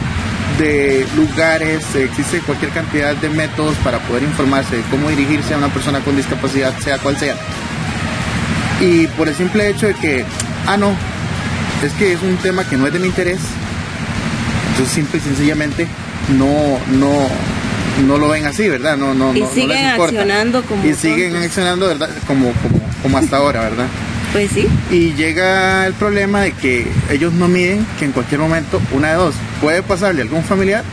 de 0.58 1.06
lugares, 1.16 1.84
existe 1.94 2.40
cualquier 2.40 2.70
cantidad 2.72 3.14
de 3.14 3.28
métodos 3.30 3.76
para 3.78 3.98
poder 4.00 4.24
informarse 4.24 4.76
de 4.76 4.82
cómo 4.90 5.08
dirigirse 5.08 5.54
a 5.54 5.58
una 5.58 5.68
persona 5.68 6.00
con 6.00 6.16
discapacidad, 6.16 6.76
sea 6.78 6.98
cual 6.98 7.16
sea. 7.16 7.36
Y 8.80 9.06
por 9.08 9.28
el 9.28 9.34
simple 9.34 9.68
hecho 9.70 9.86
de 9.86 9.94
que, 9.94 10.24
ah, 10.66 10.76
no, 10.76 10.94
es 11.84 11.92
que 11.92 12.12
es 12.12 12.22
un 12.22 12.36
tema 12.38 12.64
que 12.68 12.76
no 12.76 12.86
es 12.86 12.92
de 12.92 12.98
mi 12.98 13.06
interés, 13.06 13.38
entonces 14.70 14.94
simple 14.94 15.18
y 15.18 15.22
sencillamente 15.22 15.86
no, 16.36 16.78
no, 16.98 17.28
no 18.06 18.18
lo 18.18 18.28
ven 18.28 18.46
así, 18.46 18.68
¿verdad? 18.68 18.96
No, 18.96 19.14
no, 19.14 19.34
Y 19.34 19.40
no, 19.40 19.46
no 19.48 19.54
les 19.54 19.90
importa. 19.90 20.04
accionando 20.04 20.62
como 20.62 20.84
Y 20.84 20.94
siguen 20.94 21.36
accionando, 21.36 21.86
¿verdad? 21.88 22.10
Como, 22.26 22.52
como, 22.52 22.80
como 23.02 23.18
hasta 23.18 23.36
ahora, 23.36 23.62
¿verdad? 23.62 23.86
Pues 24.32 24.50
sí. 24.50 24.68
Y 24.90 25.14
llega 25.14 25.87
el 25.87 25.94
problema 25.94 26.42
de 26.42 26.52
que 26.52 26.87
ellos 27.11 27.32
no 27.32 27.49
miden 27.49 27.87
que 27.99 28.04
en 28.04 28.12
cualquier 28.12 28.40
momento, 28.40 28.80
una 28.92 29.08
de 29.08 29.14
dos, 29.14 29.35
puede 29.61 29.82
pasarle 29.82 30.20
a 30.20 30.25
algún 30.25 30.44
familiar 30.44 30.85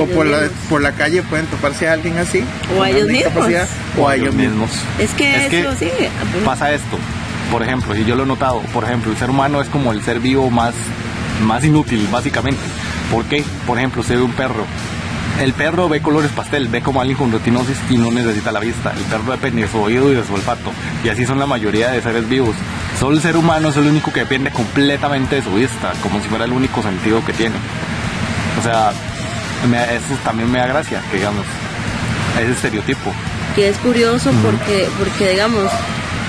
o 0.00 0.06
por 0.06 0.26
la, 0.26 0.48
por 0.68 0.80
la 0.80 0.92
calle 0.92 1.22
pueden 1.22 1.46
toparse 1.46 1.88
a 1.88 1.94
alguien 1.94 2.18
así. 2.18 2.44
O 2.76 2.82
a 2.82 2.90
ellos 2.90 3.08
mismos. 3.08 3.48
O 3.98 4.08
a 4.08 4.16
ellos 4.16 4.34
mismos. 4.34 4.70
Es 4.98 5.10
que 5.10 5.44
Es 5.44 5.48
que 5.48 5.60
eso 5.60 5.74
sí. 5.78 5.88
pasa 6.44 6.72
esto. 6.72 6.98
Por 7.50 7.62
ejemplo, 7.62 7.94
y 7.96 8.04
yo 8.04 8.14
lo 8.16 8.22
he 8.22 8.26
notado, 8.26 8.60
por 8.72 8.84
ejemplo, 8.84 9.12
el 9.12 9.18
ser 9.18 9.28
humano 9.28 9.60
es 9.60 9.68
como 9.68 9.92
el 9.92 10.02
ser 10.02 10.20
vivo 10.20 10.50
más, 10.50 10.74
más 11.44 11.64
inútil, 11.64 12.08
básicamente. 12.10 12.62
¿Por 13.10 13.24
qué? 13.26 13.44
Por 13.66 13.76
ejemplo, 13.78 14.00
usted 14.00 14.16
ve 14.16 14.22
un 14.22 14.32
perro. 14.32 14.64
El 15.40 15.52
perro 15.54 15.88
ve 15.88 16.00
colores 16.00 16.30
pastel, 16.30 16.68
ve 16.68 16.82
como 16.82 17.00
alguien 17.00 17.16
con 17.18 17.32
retinosis 17.32 17.76
y 17.90 17.96
no 17.96 18.10
necesita 18.12 18.52
la 18.52 18.60
vista. 18.60 18.92
El 18.96 19.02
perro 19.04 19.32
depende 19.32 19.62
de 19.62 19.68
su 19.68 19.78
oído 19.80 20.12
y 20.12 20.14
de 20.14 20.24
su 20.24 20.34
olfato. 20.34 20.72
Y 21.02 21.08
así 21.08 21.26
son 21.26 21.38
la 21.38 21.46
mayoría 21.46 21.90
de 21.90 22.00
seres 22.02 22.28
vivos. 22.28 22.54
Solo 23.00 23.16
el 23.16 23.22
ser 23.22 23.36
humano 23.36 23.70
es 23.70 23.76
el 23.76 23.86
único 23.86 24.12
que 24.12 24.20
depende 24.20 24.50
completamente 24.50 25.36
de 25.36 25.42
su 25.42 25.52
vista, 25.54 25.92
como 26.02 26.20
si 26.22 26.28
fuera 26.28 26.44
el 26.44 26.52
único 26.52 26.82
sentido 26.82 27.24
que 27.24 27.32
tiene. 27.32 27.56
O 28.60 28.62
sea, 28.62 28.92
me- 29.68 29.82
eso 29.96 30.14
también 30.22 30.50
me 30.50 30.58
da 30.58 30.66
gracia, 30.66 31.00
digamos, 31.12 31.44
ese 32.40 32.52
estereotipo. 32.52 33.12
que 33.56 33.68
es 33.68 33.76
curioso 33.78 34.30
porque 34.42 34.88
porque 34.98 35.30
digamos 35.30 35.70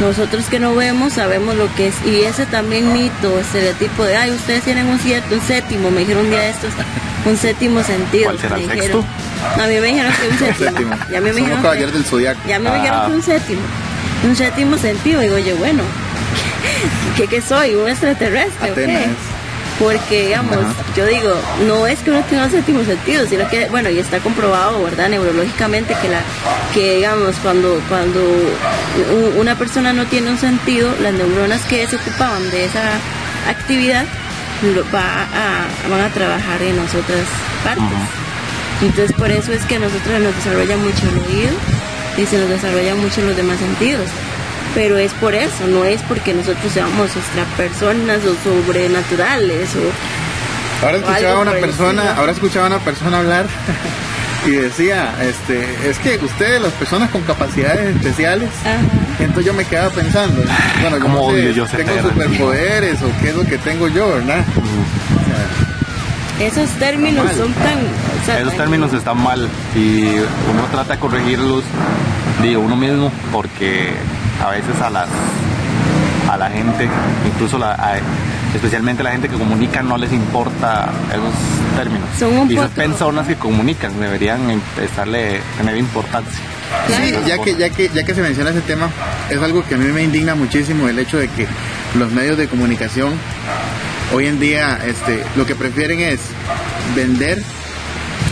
nosotros 0.01 0.45
que 0.47 0.59
no 0.59 0.75
vemos 0.75 1.13
sabemos 1.13 1.55
lo 1.55 1.73
que 1.75 1.87
es 1.87 1.95
y 2.05 2.21
ese 2.21 2.45
también 2.45 2.91
mito 2.91 3.39
estereotipo 3.39 4.03
de 4.03 4.17
ay 4.17 4.31
ustedes 4.31 4.63
tienen 4.63 4.87
un 4.87 4.99
cierto 4.99 5.35
un 5.35 5.41
séptimo 5.41 5.89
me 5.89 5.99
dijeron 6.01 6.25
un 6.25 6.31
día 6.31 6.41
de 6.41 6.49
estos 6.49 6.71
un 7.25 7.37
séptimo 7.37 7.81
sentido 7.83 8.25
¿Cuál 8.25 8.39
será 8.39 8.55
el 8.57 8.69
dijeron. 8.69 9.05
No, 9.57 9.63
a 9.63 9.67
mí 9.67 9.75
me 9.79 9.87
dijeron 9.87 10.11
que 10.13 10.27
un 10.29 10.37
séptimo, 10.57 10.95
ya 11.11 11.21
me 11.21 11.27
Somos 11.29 11.35
dijeron 11.35 11.61
caballeros 11.61 11.93
del 11.93 12.05
zodiaco. 12.05 12.39
ya 12.47 12.59
me 12.59 12.71
dijeron 12.75 12.99
Ah. 13.01 13.05
que 13.07 13.13
un 13.13 13.23
séptimo 13.23 13.61
un 14.25 14.35
séptimo 14.35 14.77
sentido 14.77 15.21
digo 15.21 15.37
yo 15.37 15.55
bueno 15.57 15.83
¿qué, 17.17 17.27
qué 17.27 17.41
soy? 17.41 17.75
un 17.75 17.89
extraterrestre 17.89 18.71
o 18.71 18.75
qué? 18.75 19.07
Porque 19.79 20.27
digamos 20.27 20.57
yo 20.95 21.05
digo 21.07 21.33
no 21.67 21.87
es 21.87 21.99
que 21.99 22.11
uno 22.11 22.21
tenga 22.29 22.45
un 22.45 22.51
séptimo 22.51 22.83
sentido 22.85 23.25
sino 23.27 23.49
que 23.49 23.65
bueno 23.69 23.89
y 23.89 23.97
está 23.99 24.19
comprobado 24.19 24.83
verdad 24.83 25.09
neurológicamente 25.09 25.95
que 26.01 26.09
la 26.09 26.21
que 26.73 26.95
digamos 26.97 27.35
cuando 27.41 27.81
cuando 27.89 28.21
una 29.37 29.55
persona 29.57 29.91
no 29.91 30.05
tiene 30.05 30.29
un 30.29 30.37
sentido 30.37 30.93
las 31.01 31.13
neuronas 31.13 31.61
que 31.63 31.85
se 31.87 31.95
ocupaban 31.95 32.49
de 32.51 32.65
esa 32.65 32.83
actividad 33.49 34.05
va 34.93 35.23
a, 35.23 35.89
van 35.89 36.01
a 36.01 36.09
trabajar 36.09 36.61
en 36.61 36.77
las 36.77 36.93
otras 36.95 37.25
partes. 37.63 37.85
Entonces 38.81 39.13
por 39.13 39.31
eso 39.31 39.53
es 39.53 39.63
que 39.65 39.75
a 39.75 39.79
nosotros 39.79 40.21
nos 40.21 40.35
desarrolla 40.35 40.77
mucho 40.77 41.07
el 41.09 41.19
oído 41.19 41.53
y 42.17 42.25
se 42.25 42.37
nos 42.37 42.49
desarrolla 42.49 42.95
mucho 42.95 43.21
los 43.21 43.35
demás 43.35 43.59
sentidos. 43.59 44.07
Pero 44.75 44.97
es 44.97 45.13
por 45.13 45.35
eso, 45.35 45.67
no 45.67 45.85
es 45.85 46.01
porque 46.03 46.33
nosotros 46.33 46.71
seamos 46.71 47.15
extrapersonas 47.15 48.19
o 48.25 48.35
sobrenaturales 48.43 49.69
o 49.75 50.85
Ahora 50.85 50.97
O 50.97 51.01
escuchaba 51.01 51.37
a 51.37 51.41
una 51.41 51.51
persona, 51.51 52.15
ahora 52.15 52.31
escuchaba 52.31 52.65
a 52.65 52.69
una 52.69 52.79
persona 52.79 53.19
hablar 53.19 53.45
y 54.45 54.51
decía, 54.51 55.13
este, 55.21 55.65
es 55.89 55.97
que 55.99 56.17
ustedes, 56.23 56.61
las 56.61 56.73
personas 56.73 57.09
con 57.11 57.21
capacidades 57.21 57.95
especiales, 57.95 58.49
Ajá. 58.61 58.77
entonces 59.19 59.45
yo 59.45 59.53
me 59.53 59.63
quedaba 59.65 59.89
pensando, 59.89 60.41
bueno, 60.81 60.97
yo 60.97 61.01
¿Cómo 61.03 61.15
no 61.15 61.27
sé, 61.29 61.33
odio 61.41 61.51
yo 61.51 61.65
ese 61.65 61.77
tengo 61.77 62.09
superpoderes 62.09 63.01
o 63.01 63.07
qué 63.21 63.29
es 63.29 63.35
lo 63.35 63.45
que 63.45 63.57
tengo 63.59 63.87
yo, 63.87 64.07
¿verdad? 64.15 64.43
esos 66.39 66.69
términos 66.71 67.25
son 67.37 67.53
tan... 67.53 67.77
o 67.77 68.25
sea, 68.25 68.39
Esos 68.39 68.53
términos 68.57 68.91
están 68.93 69.21
mal 69.21 69.47
y 69.75 70.01
uno 70.07 70.65
trata 70.71 70.93
de 70.93 70.99
corregirlos 70.99 71.63
de 72.41 72.57
uno 72.57 72.75
mismo 72.75 73.11
porque 73.31 73.91
a 74.43 74.49
veces 74.49 74.81
a 74.81 74.89
las 74.89 75.07
a 76.29 76.37
la 76.37 76.49
gente, 76.49 76.89
incluso 77.27 77.57
la, 77.59 77.73
a- 77.73 77.99
especialmente 78.53 79.03
la 79.03 79.11
gente 79.11 79.29
que 79.29 79.37
comunica 79.37 79.81
no 79.81 79.97
les 79.97 80.11
importa 80.13 80.89
esos 81.09 81.77
términos. 81.77 82.07
Son 82.17 82.37
un 82.37 82.51
y 82.51 82.55
esas 82.55 82.71
personas 82.71 83.27
que 83.27 83.35
comunican 83.35 83.99
deberían 83.99 84.49
empezarle 84.49 85.41
tener 85.57 85.77
importancia. 85.77 86.39
Sí, 86.87 87.13
ya 87.27 87.37
que, 87.39 87.55
ya, 87.55 87.69
que, 87.69 87.89
ya 87.93 88.03
que 88.03 88.15
se 88.15 88.21
menciona 88.21 88.49
ese 88.49 88.61
tema, 88.61 88.89
es 89.29 89.41
algo 89.41 89.63
que 89.65 89.75
a 89.75 89.77
mí 89.77 89.85
me 89.91 90.03
indigna 90.03 90.35
muchísimo 90.35 90.87
el 90.87 90.97
hecho 90.99 91.17
de 91.17 91.27
que 91.29 91.47
los 91.97 92.11
medios 92.11 92.37
de 92.37 92.47
comunicación 92.47 93.13
hoy 94.13 94.27
en 94.27 94.39
día 94.39 94.79
este, 94.85 95.23
lo 95.35 95.45
que 95.45 95.55
prefieren 95.55 95.99
es 95.99 96.19
vender 96.95 97.41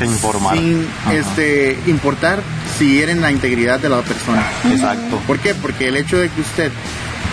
informar. 0.01 0.57
sin 0.57 0.87
Ajá. 1.05 1.13
este, 1.13 1.77
importar 1.87 2.41
si 2.77 2.95
hieren 2.95 3.21
la 3.21 3.31
integridad 3.31 3.79
de 3.79 3.89
la 3.89 4.01
persona. 4.01 4.43
Exacto. 4.71 5.21
¿Por 5.27 5.39
qué? 5.39 5.53
Porque 5.53 5.87
el 5.87 5.97
hecho 5.97 6.17
de 6.17 6.29
que 6.29 6.41
usted 6.41 6.71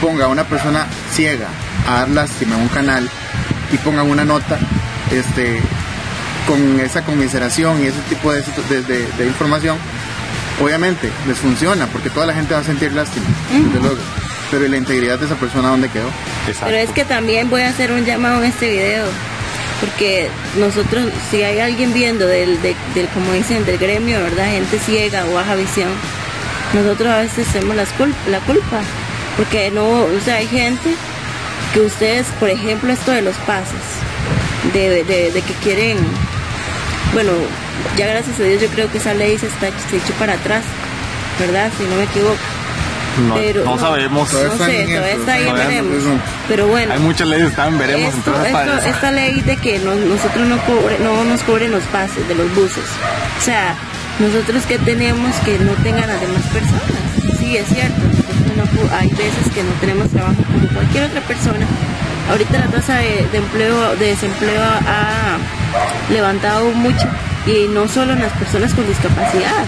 ponga 0.00 0.26
a 0.26 0.28
una 0.28 0.44
persona 0.44 0.86
ciega 1.14 1.48
a 1.88 1.98
dar 2.00 2.08
lástima 2.10 2.56
en 2.56 2.62
un 2.62 2.68
canal 2.68 3.08
y 3.72 3.76
ponga 3.78 4.02
una 4.02 4.24
nota 4.24 4.58
este, 5.10 5.60
con 6.46 6.80
esa 6.80 7.02
conmiseración 7.04 7.82
y 7.82 7.86
ese 7.86 8.00
tipo 8.08 8.32
de, 8.32 8.42
de- 8.68 8.82
de- 8.82 9.06
de 9.18 9.26
información, 9.26 9.76
obviamente 10.62 11.10
les 11.26 11.38
funciona 11.38 11.86
porque 11.86 12.10
toda 12.10 12.26
la 12.26 12.34
gente 12.34 12.54
va 12.54 12.60
a 12.60 12.64
sentir 12.64 12.92
lástima, 12.92 13.26
desde 13.52 13.80
luego. 13.80 13.98
Pero 14.50 14.64
¿y 14.64 14.68
la 14.70 14.76
integridad 14.78 15.18
de 15.18 15.26
esa 15.26 15.34
persona 15.34 15.68
dónde 15.68 15.88
quedó? 15.90 16.08
Exacto. 16.46 16.66
Pero 16.66 16.78
es 16.78 16.90
que 16.90 17.04
también 17.04 17.50
voy 17.50 17.60
a 17.62 17.68
hacer 17.68 17.92
un 17.92 18.04
llamado 18.04 18.42
en 18.42 18.48
este 18.50 18.70
video. 18.70 19.04
Porque 19.80 20.28
nosotros, 20.58 21.04
si 21.30 21.42
hay 21.42 21.60
alguien 21.60 21.92
viendo 21.92 22.26
del, 22.26 22.60
de- 22.62 22.74
del, 22.94 23.06
como 23.08 23.32
dicen, 23.34 23.64
del 23.66 23.76
gremio, 23.78 24.20
¿verdad? 24.22 24.46
Gente 24.50 24.78
ciega 24.78 25.24
o 25.26 25.34
baja 25.34 25.54
visión, 25.54 25.90
nosotros 26.72 27.08
a 27.12 27.18
veces 27.18 27.46
tenemos 27.48 27.76
las 27.76 27.88
cul- 27.96 28.14
la 28.30 28.40
culpa. 28.40 28.80
Porque 29.36 29.70
no, 29.70 29.86
o 29.86 30.20
sea, 30.24 30.36
hay 30.36 30.48
gente 30.48 30.94
que 31.72 31.80
ustedes, 31.80 32.26
por 32.40 32.48
ejemplo, 32.50 32.92
esto 32.92 33.10
de 33.12 33.22
los 33.22 33.36
pases, 33.38 33.80
de, 34.72 35.04
de, 35.04 35.32
de 35.32 35.42
que 35.42 35.52
quieren, 35.62 35.98
bueno, 37.12 37.32
ya 37.96 38.06
gracias 38.06 38.38
a 38.40 38.42
Dios 38.42 38.60
yo 38.62 38.68
creo 38.68 38.90
que 38.90 38.98
esa 38.98 39.14
ley 39.14 39.38
se 39.38 39.46
está 39.46 39.68
se 39.90 39.96
echó 39.96 40.12
para 40.18 40.34
atrás, 40.34 40.62
¿verdad? 41.38 41.70
Si 41.78 41.84
no 41.84 41.96
me 41.96 42.04
equivoco. 42.04 42.36
no, 43.28 43.34
pero- 43.34 43.64
no 43.64 43.76
no. 43.76 43.80
sabemos. 43.80 44.32
No 44.32 44.38
sé, 44.38 44.46
todavía 44.56 45.12
está 45.12 45.32
ahí, 45.34 45.44
todavía 45.44 45.66
veremos. 45.66 46.02
Pero 46.48 46.66
bueno. 46.68 46.92
Hay 46.94 46.98
muchas 47.00 47.28
leyes, 47.28 47.48
están, 47.50 47.78
veremos. 47.78 48.14
Esto- 48.14 48.78
esta 48.86 49.10
ley 49.10 49.40
de 49.42 49.56
que 49.56 49.78
no- 49.80 49.94
nosotros 49.94 50.46
no, 50.46 50.58
cobre, 50.64 50.98
no 51.00 51.24
nos 51.24 51.40
cobren 51.42 51.70
los 51.70 51.82
pases 51.84 52.26
de 52.28 52.34
los 52.34 52.52
buses. 52.54 52.84
O 53.40 53.44
sea, 53.44 53.74
nosotros 54.18 54.64
que 54.66 54.78
tenemos 54.78 55.34
que 55.44 55.58
no 55.58 55.72
tengan 55.82 56.08
las 56.08 56.20
demás 56.20 56.42
personas. 56.52 57.38
Sí, 57.38 57.56
es 57.56 57.66
cierto. 57.68 58.00
no 58.56 58.96
hay 58.96 59.08
veces 59.10 59.52
que 59.54 59.62
no 59.62 59.70
tenemos 59.80 60.10
trabajo 60.10 60.42
como 60.42 60.68
cualquier 60.68 61.04
otra 61.04 61.20
persona. 61.22 61.66
Ahorita 62.30 62.58
la 62.58 62.66
tasa 62.66 62.96
de, 62.96 63.26
de 63.30 63.38
empleo, 63.38 63.96
de 63.96 64.06
desempleo 64.08 64.62
ha 64.62 65.38
levantado 66.12 66.70
mucho 66.72 67.06
y 67.46 67.68
no 67.68 67.88
solo 67.88 68.12
en 68.12 68.20
las 68.20 68.32
personas 68.32 68.74
con 68.74 68.86
discapacidad, 68.86 69.64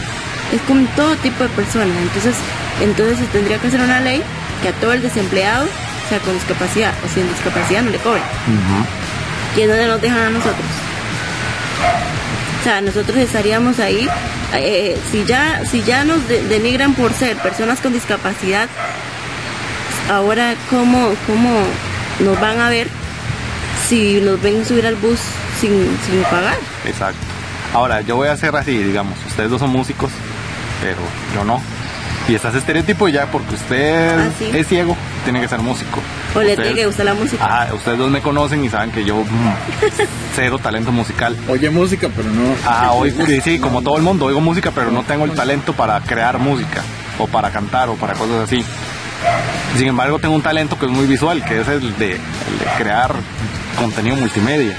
es 0.52 0.60
con 0.62 0.86
todo 0.88 1.14
tipo 1.16 1.42
de 1.42 1.48
personas. 1.50 1.96
Entonces, 2.02 2.34
entonces 2.82 3.18
se 3.18 3.26
tendría 3.26 3.58
que 3.58 3.68
hacer 3.68 3.80
una 3.80 4.00
ley 4.00 4.22
que 4.62 4.68
a 4.68 4.72
todo 4.72 4.92
el 4.92 5.02
desempleado, 5.02 5.66
sea 6.08 6.18
con 6.18 6.34
discapacidad 6.34 6.92
o 7.04 7.08
sin 7.08 7.28
discapacidad, 7.28 7.82
no 7.82 7.90
le 7.90 7.98
cobren. 7.98 8.22
Ujú. 8.22 9.58
¿Y 9.58 9.62
en 9.62 9.68
dónde 9.68 9.86
nos 9.86 10.00
dejan 10.00 10.18
a 10.18 10.30
nosotros? 10.30 10.66
O 12.60 12.62
sea, 12.62 12.80
nosotros 12.80 13.16
estaríamos 13.16 13.78
ahí, 13.78 14.06
eh, 14.54 14.96
si 15.10 15.24
ya 15.24 15.62
si 15.64 15.82
ya 15.82 16.04
nos 16.04 16.26
de- 16.28 16.42
denigran 16.48 16.94
por 16.94 17.12
ser 17.12 17.36
personas 17.38 17.80
con 17.80 17.92
discapacidad, 17.92 18.68
ahora 20.10 20.54
cómo, 20.68 21.12
cómo 21.26 21.60
nos 22.20 22.40
van 22.40 22.58
a 22.60 22.68
ver 22.68 22.88
si 23.88 24.20
nos 24.20 24.40
ven 24.42 24.64
subir 24.64 24.86
al 24.86 24.96
bus 24.96 25.18
sin, 25.60 25.70
sin 26.06 26.22
pagar. 26.30 26.56
Exacto. 26.84 27.18
Ahora, 27.72 28.00
yo 28.00 28.16
voy 28.16 28.28
a 28.28 28.32
hacer 28.32 28.54
así, 28.56 28.76
digamos, 28.78 29.16
ustedes 29.28 29.50
dos 29.50 29.60
son 29.60 29.70
músicos, 29.70 30.10
pero 30.82 30.98
yo 31.34 31.44
no. 31.44 31.62
Y 32.28 32.34
está 32.34 32.50
ese 32.50 32.58
estereotipo 32.58 33.08
y 33.08 33.12
ya 33.12 33.26
porque 33.26 33.54
usted 33.54 34.18
Ah, 34.18 34.30
sí. 34.38 34.50
es 34.54 34.66
ciego, 34.68 34.96
tiene 35.24 35.40
que 35.40 35.48
ser 35.48 35.58
músico. 35.60 36.00
O 36.34 36.40
le 36.40 36.50
Ustedes- 36.50 36.56
tiene 36.68 36.74
que 36.80 36.86
gustar 36.86 37.06
la 37.06 37.14
música. 37.14 37.44
Ajá, 37.44 37.74
ustedes 37.74 37.98
dos 37.98 38.10
me 38.10 38.20
conocen 38.20 38.64
y 38.64 38.68
saben 38.68 38.92
que 38.92 39.04
yo 39.04 39.16
mm, 39.16 39.26
cero 40.36 40.58
talento 40.62 40.92
musical. 40.92 41.36
Oye 41.48 41.70
música, 41.70 42.08
pero 42.14 42.28
no. 42.30 42.54
Ajá, 42.64 42.92
oigo, 42.92 43.26
sí, 43.26 43.40
sí, 43.40 43.58
como 43.58 43.82
todo 43.82 43.96
el 43.96 44.02
mundo, 44.04 44.26
oigo 44.26 44.40
música, 44.40 44.70
pero 44.72 44.92
no 44.92 45.02
tengo 45.02 45.24
el 45.24 45.32
talento 45.32 45.72
para 45.72 45.98
crear 46.00 46.38
música, 46.38 46.82
o 47.18 47.26
para 47.26 47.50
cantar, 47.50 47.88
o 47.88 47.94
para 47.96 48.12
cosas 48.14 48.44
así. 48.44 48.64
Sin 49.76 49.88
embargo, 49.88 50.18
tengo 50.20 50.34
un 50.34 50.42
talento 50.42 50.78
que 50.78 50.86
es 50.86 50.92
muy 50.92 51.06
visual, 51.06 51.44
que 51.44 51.60
es 51.60 51.68
el 51.68 51.96
de, 51.98 52.12
el 52.12 52.58
de 52.58 52.64
crear 52.78 53.12
contenido 53.76 54.14
multimedia. 54.16 54.76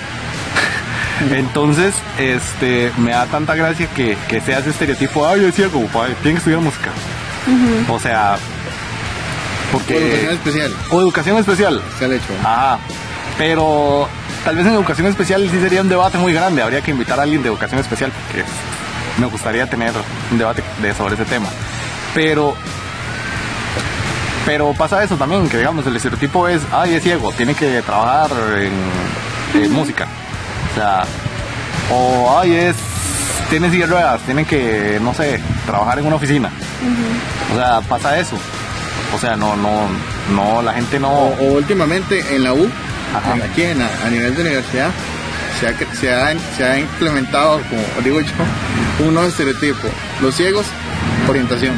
Entonces, 1.32 1.94
este, 2.18 2.92
me 2.98 3.12
da 3.12 3.26
tanta 3.26 3.56
gracia 3.56 3.88
que, 3.88 4.18
que 4.28 4.40
sea 4.42 4.60
ese 4.60 4.70
estereotipo, 4.72 5.28
ay, 5.28 5.46
es 5.46 5.56
ciego, 5.56 5.82
pa, 5.88 6.06
tiene 6.08 6.32
que 6.34 6.38
estudiar 6.38 6.62
música. 6.62 6.90
O 7.90 8.00
sea, 8.00 8.38
porque... 9.72 9.96
O 9.96 10.00
educación 10.00 10.34
especial. 10.34 10.76
O 10.92 11.02
educación 11.02 11.38
especial. 11.38 11.82
Se 11.98 12.06
ha 12.06 12.08
hecho. 12.08 12.34
Ajá. 12.44 12.80
Pero 13.38 14.08
tal 14.44 14.56
vez 14.56 14.66
en 14.66 14.74
educación 14.74 15.08
especial 15.08 15.50
sí 15.50 15.60
sería 15.60 15.82
un 15.82 15.90
debate 15.90 16.18
muy 16.18 16.34
grande. 16.34 16.62
Habría 16.62 16.82
que 16.82 16.92
invitar 16.92 17.20
a 17.20 17.24
alguien 17.24 17.42
de 17.42 17.50
educación 17.50 17.80
especial 17.80 18.12
porque 18.12 18.44
me 19.20 19.26
gustaría 19.28 19.68
tener 19.68 19.94
un 20.32 20.38
debate 20.38 20.64
de, 20.82 20.94
sobre 20.94 21.16
ese 21.16 21.26
tema. 21.26 21.48
Pero 22.14 22.56
pero 24.46 24.74
pasa 24.74 25.04
eso 25.04 25.18
también, 25.18 25.48
que 25.48 25.58
digamos, 25.58 25.86
el 25.86 25.96
estereotipo 25.96 26.48
es, 26.48 26.62
ay, 26.72 26.96
es 26.96 27.04
ciego, 27.04 27.32
tiene 27.32 27.54
que 27.54 27.82
trabajar 27.84 28.32
en, 28.58 29.62
en 29.62 29.72
música. 29.72 30.08
O 30.72 30.76
sea, 30.76 31.04
o 31.92 32.40
ay, 32.40 32.56
es, 32.56 32.76
tiene 33.50 33.70
silla 33.70 33.86
ruedas, 33.86 34.22
tiene 34.22 34.46
que, 34.46 35.00
no 35.02 35.14
sé, 35.14 35.40
trabajar 35.66 36.00
en 36.00 36.08
una 36.08 36.16
oficina. 36.16 36.50
O 37.52 37.56
sea, 37.56 37.82
pasa 37.82 38.18
eso. 38.20 38.38
O 39.16 39.20
sea, 39.20 39.36
no, 39.36 39.56
no, 39.58 39.88
no, 40.34 40.62
la 40.62 40.74
gente 40.74 41.00
no... 41.00 41.10
O, 41.12 41.36
o 41.40 41.44
últimamente 41.54 42.36
en 42.36 42.44
la 42.44 42.54
U, 42.54 42.70
Ajá. 43.16 43.36
en- 43.36 43.42
aquí 43.42 43.64
en, 43.64 43.82
a, 43.82 43.90
a 44.06 44.10
nivel 44.10 44.36
de 44.36 44.42
universidad, 44.42 44.90
se 45.60 45.68
ha, 45.68 45.74
se, 45.96 46.12
ha, 46.14 46.34
se 46.58 46.64
ha 46.64 46.80
implementado, 46.80 47.60
como 47.70 47.82
digo 48.04 48.22
yo, 48.22 48.32
un 49.06 49.14
nuevo 49.14 49.28
estereotipo. 49.30 49.88
Los 50.22 50.36
ciegos, 50.36 50.66
orientación. 51.28 51.76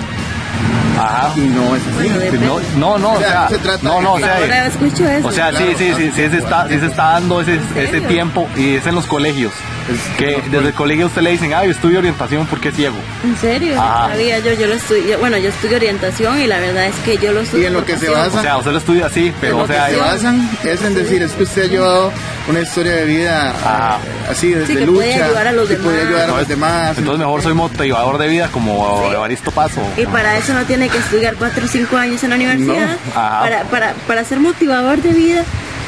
Ajá. 1.00 1.31
Y 1.36 1.39
no 1.41 1.75
es 1.75 1.81
así. 1.81 1.91
Bueno, 1.95 2.19
depende. 2.19 2.45
No, 2.45 2.60
no, 2.77 2.98
no, 3.00 3.10
o 3.10 3.15
O 3.15 3.19
sea, 3.19 3.27
sea, 3.29 3.41
no 3.41 3.50
se 3.50 3.57
trata 3.57 3.79
no, 3.83 4.01
no, 4.01 4.13
o 4.13 4.19
sea, 4.19 4.36
Ahora 4.38 4.65
escucho 4.67 5.07
eso. 5.10 5.27
o 5.27 5.31
sea, 5.31 5.50
Claro, 5.50 5.65
sí, 5.65 5.74
sí, 5.77 5.93
sí, 5.98 6.12
sí, 6.15 6.29
se 6.29 6.38
está, 6.38 6.67
sí 6.69 6.79
se 6.79 6.86
está 6.86 7.03
dando 7.13 7.41
ese, 7.41 7.60
ese 7.75 8.01
tiempo 8.01 8.48
y 8.55 8.75
es 8.75 8.86
en 8.86 8.93
los 8.95 9.05
colegios. 9.07 9.51
Es- 9.92 10.18
Que 10.18 10.42
desde 10.50 10.68
el 10.70 10.74
colegio 10.74 11.08
usted 11.08 11.22
le 11.22 11.32
dicen, 11.32 11.54
ay, 11.54 11.70
estudio 11.70 12.00
orientación 12.00 12.46
porque 12.48 12.70
es 12.70 12.75
ciego. 12.75 12.96
¿En 13.24 13.36
serio? 13.38 13.75
Sabía 13.75 14.40
yo, 14.40 14.54
yo 14.54 14.68
lo 14.68 14.74
estudio, 14.75 15.20
bueno, 15.20 15.38
yo 15.38 15.50
estudio 15.50 15.78
orientación 15.78 16.40
y 16.40 16.48
la 16.48 16.60
verdad 16.60 16.86
es 16.86 16.96
que 17.04 17.18
yo 17.18 17.32
lo 17.34 17.42
estudio 17.42 17.63
Y 17.63 17.68
en 17.68 17.74
lo 17.74 17.86
que 17.86 17.94
se 17.98 18.06
pasión. 18.08 18.20
basa- 18.20 18.40
O 18.40 18.42
sea, 18.42 18.58
usted 18.58 18.72
lo 18.72 18.78
estudia 18.78 19.06
así, 19.08 19.34
pero 19.42 19.60
o 19.60 19.68
sea, 19.68 19.88
se 19.90 19.98
basan 19.98 20.50
es 20.63 20.82
en 20.84 20.96
decir, 20.96 21.22
es 21.24 21.32
que 21.34 21.44
usted 21.44 21.63
ha 21.63 21.68
llevado 21.68 22.12
una 22.48 22.60
historia 22.62 22.94
de 22.94 23.06
vida 23.06 23.52
eh, 23.52 24.32
así, 24.32 24.50
de, 24.54 24.66
Sí, 24.68 24.74
de 24.74 24.80
que 24.82 24.86
lucha. 24.86 24.98
puede 25.02 25.24
ayudar 25.24 25.48
a 25.48 25.52
los 25.52 25.68
que 25.70 25.75
puede 25.75 26.02
ayudar 26.02 26.30
a 26.30 26.38
los 26.38 26.48
demás. 26.48 26.98
entonces 26.98 27.20
mejor 27.20 27.42
soy 27.42 27.54
motivador 27.54 28.18
de 28.18 28.28
vida 28.28 28.50
como 28.52 29.04
Sí. 29.10 29.13
Evaristo 29.16 29.52
Paso. 29.52 29.82
Y 29.98 30.06
para 30.06 30.38
eso 30.38 30.54
no 30.54 30.63
tiene 30.66 30.90
que 30.90 30.98
estudiar 30.98 31.36
4 31.36 31.66
o 31.66 31.68
5 31.68 31.98
años 31.98 32.24
en 32.24 32.30
la 32.32 32.36
universidad. 32.36 32.98
No. 33.08 33.13
Para, 33.13 33.63
para, 33.63 33.94
para 34.08 34.24
ser 34.24 34.40
motivador 34.40 35.01
de 35.01 35.14
vida 35.14 35.44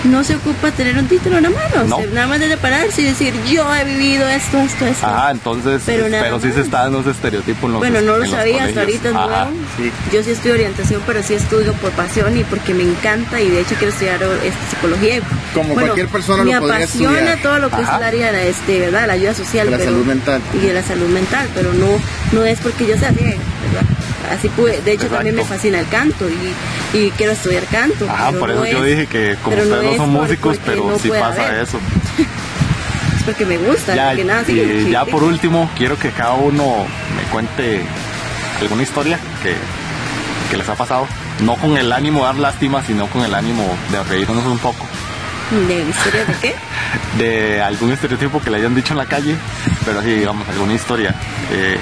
no 0.06 0.24
se 0.24 0.36
ocupa 0.36 0.72
tener 0.72 0.98
un 0.98 1.08
título 1.08 1.38
en 1.38 1.44
la 1.44 1.50
mano. 1.50 1.84
No. 1.88 2.00
Nada 2.13 2.28
más 2.28 2.39
de 2.39 2.58
pararse 2.58 3.02
y 3.02 3.06
decir, 3.06 3.34
yo 3.50 3.74
he 3.76 3.84
vivido 3.84 4.28
esto, 4.28 4.58
esto, 4.60 4.86
esto. 4.86 5.06
Ajá, 5.06 5.32
entonces, 5.32 5.82
Pero 5.86 6.06
pero, 6.06 6.22
nada 6.24 6.39
sí 6.39 6.52
se 6.52 6.62
está 6.62 6.84
dando 6.84 7.00
ese 7.02 7.12
estereotipo 7.12 7.65
en 7.68 7.74
los 7.74 7.80
Bueno, 7.80 8.02
no 8.02 8.18
lo 8.18 8.26
sabía, 8.26 8.65
hasta 8.65 8.82
ahorita 8.82 9.12
nuevo. 9.12 9.52
Sí. 9.78 9.91
Yo 10.13 10.24
sí 10.24 10.32
estudio 10.32 10.54
orientación, 10.54 11.02
pero 11.06 11.24
sí 11.24 11.34
estudio 11.34 11.74
por 11.74 11.91
pasión 11.91 12.38
y 12.38 12.44
porque 12.44 12.74
me 12.74 12.84
encanta 12.84 13.41
y 13.41 13.50
de 13.50 13.62
hecho 13.62 13.76
quiero 13.76 13.91
estudiar 13.94 14.22
este, 14.24 14.60
psicología. 14.70 15.22
Como 15.54 15.74
cualquier 15.74 16.08
persona 16.08 16.44
me 16.44 16.54
lo 16.54 16.60
podría 16.62 16.78
apasiona 16.78 17.18
estudiar. 17.18 17.41
todo 17.41 17.60
lo 17.60 17.70
que 17.70 17.82
es 17.82 17.89
el 17.89 18.04
área 18.04 18.32
de, 18.32 18.50
este, 18.50 18.80
¿verdad? 18.80 19.08
la 19.08 19.13
ayuda 19.13 19.34
social. 19.34 19.65
De 19.68 19.72
la 19.72 19.78
pero- 19.78 19.91
salud 19.91 20.06
mental. 20.06 20.41
Y 20.54 20.58
de 20.60 20.74
la 20.74 20.84
salud 20.84 21.08
mental, 21.10 21.50
pero 21.54 21.74
no, 21.74 21.88
no 22.32 22.46
es 22.46 22.60
porque 22.60 22.86
yo 22.88 22.98
sea 22.98 23.12
ciega, 23.12 23.38
¿verdad? 23.74 23.86
Así 24.32 24.50
pude, 24.50 24.82
de 24.82 24.92
hecho 24.94 25.08
también 25.08 25.36
me 25.36 25.44
fascina 25.46 25.80
el 25.80 25.88
canto 25.88 26.26
y, 26.30 26.98
y 26.98 27.12
quiero 27.12 27.32
estudiar 27.34 27.64
canto. 27.66 28.06
Ajá, 28.10 28.28
pero 28.28 28.40
por 28.40 28.50
no 28.50 28.64
eso 28.66 28.78
yo 28.78 28.84
es- 28.86 28.90
dije 28.92 29.08
que 29.08 29.36
como 29.44 29.56
no 29.58 29.64
ustedes 29.64 29.84
no 29.92 29.96
son 29.98 30.10
músicos, 30.12 30.58
pero 30.66 30.90
no 30.92 31.00
sí 31.00 31.10
pasa 31.10 31.48
haber, 31.48 31.64
eso. 31.64 31.80
Es 33.18 33.24
porque 33.24 33.46
me 33.46 33.58
gusta, 33.58 33.96
Ya, 33.96 34.08
porque 34.10 34.24
nada, 34.24 34.42
y 34.44 34.46
sí, 34.46 34.90
ya 34.92 35.04
sí, 35.06 35.12
por 35.12 35.22
sí. 35.22 35.26
último, 35.28 35.70
quiero 35.78 35.98
que 35.98 36.12
cada 36.12 36.34
uno 36.34 36.86
me 37.16 37.24
cuente 37.32 37.82
alguna 38.62 38.84
historia 38.84 39.18
que, 39.42 39.56
que 40.52 40.58
les 40.58 40.68
ha 40.70 40.76
pasado. 40.76 41.08
No 41.42 41.56
con 41.56 41.76
el 41.78 41.92
ánimo 41.92 42.20
de 42.20 42.26
dar 42.28 42.36
lástima, 42.36 42.84
sino 42.84 43.08
con 43.08 43.24
el 43.24 43.34
ánimo 43.34 43.64
de 43.92 44.04
reírnos 44.04 44.46
un 44.46 44.60
poco. 44.60 44.86
¿De 45.68 45.82
historia 45.90 46.26
de 46.26 46.34
qué? 46.42 46.56
De 47.18 47.62
algún 47.62 47.92
estereotipo 47.92 48.42
que 48.42 48.50
le 48.50 48.58
hayan 48.58 48.74
dicho 48.76 48.94
en 48.94 48.98
la 48.98 49.06
calle, 49.06 49.36
pero 49.86 50.00
así, 50.00 50.12
digamos, 50.14 50.48
alguna 50.50 50.74
historia. 50.74 51.14
eh, 51.52 51.78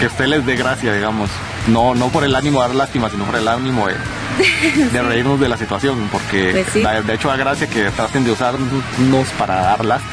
que 0.00 0.06
usted 0.06 0.26
les 0.26 0.44
dé 0.46 0.56
gracia, 0.56 0.92
digamos. 0.94 1.30
No, 1.68 1.94
no 1.94 2.08
por 2.08 2.24
el 2.24 2.34
ánimo 2.34 2.60
de 2.62 2.68
dar 2.68 2.76
lástima, 2.76 3.10
sino 3.10 3.24
por 3.24 3.36
el 3.36 3.46
ánimo 3.46 3.86
de, 3.86 3.94
de 4.92 5.02
reírnos 5.02 5.38
de 5.38 5.48
la 5.48 5.56
situación. 5.58 6.08
Porque 6.10 6.50
Pues 6.52 6.66
sí. 6.72 6.82
de 7.06 7.14
hecho 7.14 7.28
da 7.28 7.36
gracia 7.36 7.66
que 7.68 7.90
traten 7.90 8.24
de 8.24 8.32
usarnos 8.32 9.28
para 9.38 9.56
dar 9.60 9.84
lástima. 9.84 10.12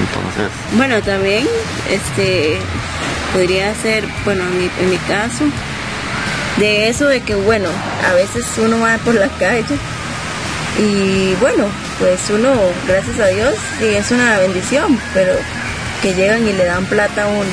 Entonces, 0.00 0.50
Bueno, 0.72 1.00
también, 1.02 1.46
este, 1.90 2.58
podría 3.32 3.74
ser, 3.74 4.04
bueno, 4.24 4.42
en 4.44 4.58
mi, 4.58 4.70
en 4.80 4.90
mi 4.90 4.98
caso, 4.98 5.44
de 6.58 6.88
eso 6.88 7.06
de 7.06 7.20
que, 7.20 7.34
bueno, 7.34 7.68
a 8.10 8.12
veces 8.14 8.44
uno 8.58 8.78
va 8.80 8.98
por 8.98 9.14
la 9.14 9.28
calle 9.28 9.64
y, 10.78 11.34
bueno, 11.40 11.64
pues 11.98 12.20
uno, 12.28 12.50
gracias 12.86 13.18
a 13.20 13.26
Dios, 13.28 13.54
y 13.80 13.94
es 13.94 14.10
una 14.10 14.36
bendición, 14.38 15.00
pero 15.14 15.32
que 16.02 16.12
llegan 16.14 16.46
y 16.46 16.52
le 16.52 16.66
dan 16.66 16.84
plata 16.84 17.24
a 17.24 17.28
uno, 17.28 17.50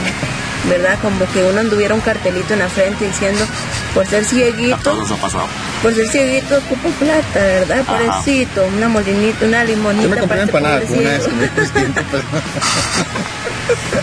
¿verdad? 0.70 0.98
Como 1.02 1.26
que 1.32 1.44
uno 1.44 1.60
anduviera 1.60 1.94
un 1.94 2.02
cartelito 2.02 2.54
en 2.54 2.60
la 2.60 2.70
frente 2.70 3.06
diciendo, 3.06 3.46
por 3.94 4.06
ser 4.08 4.24
a 4.24 4.28
cieguito, 4.28 4.78
todos 4.78 5.00
nos 5.00 5.12
ha 5.12 5.22
pasado. 5.22 5.48
por 5.82 5.94
ser 5.94 6.08
cieguito 6.08 6.58
ocupa 6.58 6.90
plata, 7.00 7.40
¿verdad? 7.40 7.80
Ajá. 7.80 7.92
Pobrecito, 7.94 8.66
una 8.66 8.90
molinita, 8.90 9.46
una 9.46 9.64
limonita 9.64 10.04
Yo 10.04 10.10
me 10.10 10.18
compré 10.18 10.28
para 10.28 10.44
una 10.44 10.52
empanada 10.52 10.82
con 10.82 10.98
una 10.98 11.10
vez 11.10 11.20
pobrecito. 11.20 11.40
que 11.40 11.46
me 11.46 11.64
costó 11.64 11.80
100 11.80 11.94
pesos. 11.94 12.24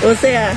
O 0.04 0.14
sea, 0.20 0.52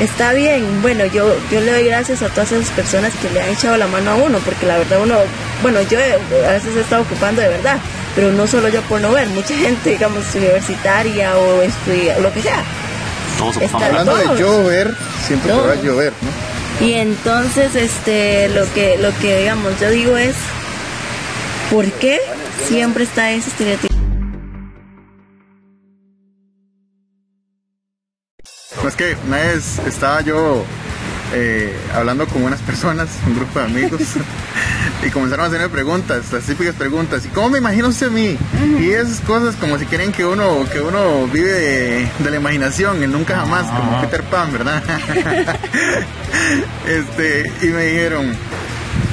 está 0.00 0.32
bien. 0.32 0.82
Bueno, 0.82 1.04
yo, 1.06 1.34
yo 1.50 1.60
le 1.60 1.72
doy 1.72 1.84
gracias 1.84 2.22
a 2.22 2.28
todas 2.28 2.52
esas 2.52 2.70
personas 2.70 3.12
que 3.20 3.30
le 3.30 3.42
han 3.42 3.50
echado 3.50 3.76
la 3.76 3.86
mano 3.86 4.12
a 4.12 4.14
uno, 4.14 4.38
porque 4.40 4.66
la 4.66 4.78
verdad 4.78 5.00
uno, 5.02 5.16
bueno, 5.62 5.80
yo 5.82 5.98
a 5.98 6.52
veces 6.52 6.76
he 6.76 6.80
estado 6.80 7.02
ocupando 7.02 7.42
de 7.42 7.48
verdad, 7.48 7.78
pero 8.14 8.32
no 8.32 8.46
solo 8.46 8.68
yo 8.68 8.80
por 8.82 9.00
no 9.00 9.12
ver, 9.12 9.28
mucha 9.28 9.54
gente, 9.54 9.90
digamos, 9.90 10.34
universitaria 10.34 11.36
o 11.36 11.62
estudia, 11.62 12.18
lo 12.18 12.32
que 12.32 12.42
sea. 12.42 12.62
Todos 13.38 13.56
Está 13.56 13.76
ocupamos. 13.76 14.00
Hablando 14.00 14.16
de 14.16 14.40
llover, 14.40 14.94
siempre 15.26 15.52
te 15.52 15.58
va 15.58 15.72
a 15.72 15.76
llover, 15.76 16.12
¿no? 16.22 16.86
Y 16.86 16.92
entonces, 16.94 17.74
este, 17.74 18.48
lo 18.50 18.70
que, 18.74 18.98
lo 18.98 19.16
que 19.20 19.38
digamos, 19.40 19.80
yo 19.80 19.90
digo 19.90 20.16
es, 20.16 20.36
¿por 21.70 21.90
qué 21.92 22.20
siempre 22.68 23.04
está 23.04 23.30
ese 23.30 23.48
estereotipo? 23.48 23.94
No, 28.82 28.88
es 28.88 28.94
que 28.94 29.16
una 29.26 29.38
vez 29.38 29.78
estaba 29.86 30.20
yo 30.20 30.64
eh, 31.32 31.74
hablando 31.94 32.26
con 32.26 32.42
unas 32.42 32.60
personas, 32.60 33.08
un 33.26 33.36
grupo 33.36 33.58
de 33.58 33.64
amigos, 33.64 34.00
y 35.06 35.10
comenzaron 35.10 35.44
a 35.44 35.48
hacerme 35.48 35.68
preguntas, 35.68 36.32
las 36.32 36.44
típicas 36.44 36.74
preguntas. 36.74 37.24
¿Y 37.24 37.28
cómo 37.28 37.50
me 37.50 37.58
imagina 37.58 37.88
usted 37.88 38.08
a 38.08 38.10
mí? 38.10 38.36
Y 38.80 38.90
esas 38.90 39.20
cosas 39.20 39.56
como 39.56 39.78
si 39.78 39.86
creen 39.86 40.12
que 40.12 40.24
uno, 40.24 40.66
que 40.70 40.80
uno 40.80 41.26
vive 41.26 41.52
de, 41.52 42.08
de 42.18 42.30
la 42.30 42.36
imaginación, 42.36 43.02
el 43.02 43.12
nunca 43.12 43.36
jamás, 43.36 43.66
como 43.66 44.00
Peter 44.00 44.22
Pan, 44.24 44.52
¿verdad? 44.52 44.82
este, 46.86 47.52
y 47.62 47.66
me 47.68 47.84
dijeron, 47.86 48.36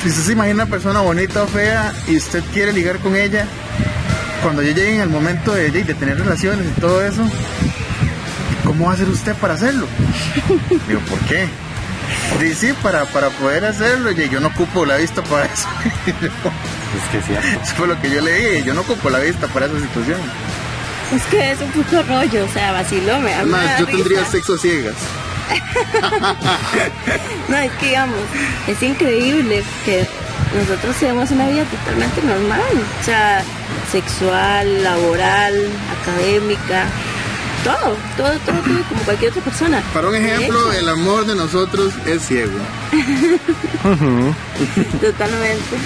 si 0.02 0.10
usted 0.10 0.24
se 0.24 0.32
imagina 0.34 0.64
una 0.64 0.72
persona 0.72 1.02
bonita 1.02 1.44
o 1.44 1.48
fea 1.48 1.94
y 2.08 2.18
usted 2.18 2.44
quiere 2.54 2.74
ligar 2.74 3.00
con 3.00 3.16
ella, 3.16 3.46
cuando 4.42 4.62
ya 4.62 4.74
llegue 4.74 4.96
en 4.96 5.02
el 5.02 5.10
momento 5.10 5.54
de, 5.54 5.72
de 5.72 5.94
tener 5.94 6.18
relaciones 6.20 6.66
y 6.68 6.82
todo 6.82 7.04
eso, 7.04 7.24
¿cómo 8.66 8.86
va 8.86 8.92
a 8.92 8.96
hacer 8.96 9.08
usted 9.08 9.34
para 9.36 9.54
hacerlo? 9.54 9.88
Digo, 10.88 11.00
¿por 11.02 11.20
qué? 11.20 11.48
Dice, 12.40 12.68
sí, 12.68 12.74
para, 12.82 13.06
para 13.06 13.30
poder 13.30 13.66
hacerlo, 13.66 14.12
y 14.12 14.30
yo 14.30 14.40
no 14.40 14.48
ocupo 14.50 14.86
la 14.86 14.98
vista 14.98 15.22
para 15.24 15.46
eso. 15.46 15.68
Es 16.94 17.26
que. 17.26 17.34
Eso 17.34 17.76
fue 17.76 17.88
lo 17.88 18.00
que 18.00 18.10
yo 18.10 18.22
le 18.22 18.34
dije, 18.36 18.64
yo 18.64 18.74
no 18.76 18.82
ocupo 18.82 19.10
la 19.10 19.20
vista 19.20 19.48
para 19.48 19.66
esa 19.66 19.80
situación. 19.80 20.20
Es 21.16 21.24
que 21.24 21.52
es 21.52 21.60
un 21.62 21.70
puto 21.72 22.04
rollo, 22.04 22.46
o 22.46 22.48
sea, 22.50 22.72
vaciló, 22.72 23.20
me 23.20 23.34
a 23.34 23.44
mí 23.44 23.52
me 23.52 23.58
Además, 23.58 23.80
yo 23.80 23.86
tendría 23.88 24.20
risa. 24.20 24.32
sexo 24.32 24.54
a 24.54 24.58
ciegas. 24.58 24.96
No, 27.50 27.58
es 27.58 27.72
que 27.74 27.88
digamos, 27.88 28.18
es 28.68 28.82
increíble 28.82 29.64
que 29.86 30.08
nosotros 30.58 30.96
tenemos 30.98 31.30
una 31.32 31.50
vida 31.50 31.66
totalmente 31.66 32.22
normal, 32.22 32.62
o 33.02 33.04
sea, 33.04 33.44
sexual, 33.92 34.84
laboral, 34.84 35.54
académica, 36.02 36.86
todo, 37.64 37.96
todo, 38.18 38.30
todo, 38.46 38.56
todo, 38.62 38.84
como 38.90 39.02
cualquier 39.04 39.32
otra 39.32 39.44
persona. 39.44 39.82
Para 39.94 40.10
un 40.10 40.16
ejemplo, 40.16 40.72
el 40.74 40.90
amor 40.90 41.26
de 41.26 41.36
nosotros 41.36 41.94
es 42.06 42.22
ciego. 42.26 42.52
Totalmente. 45.02 45.78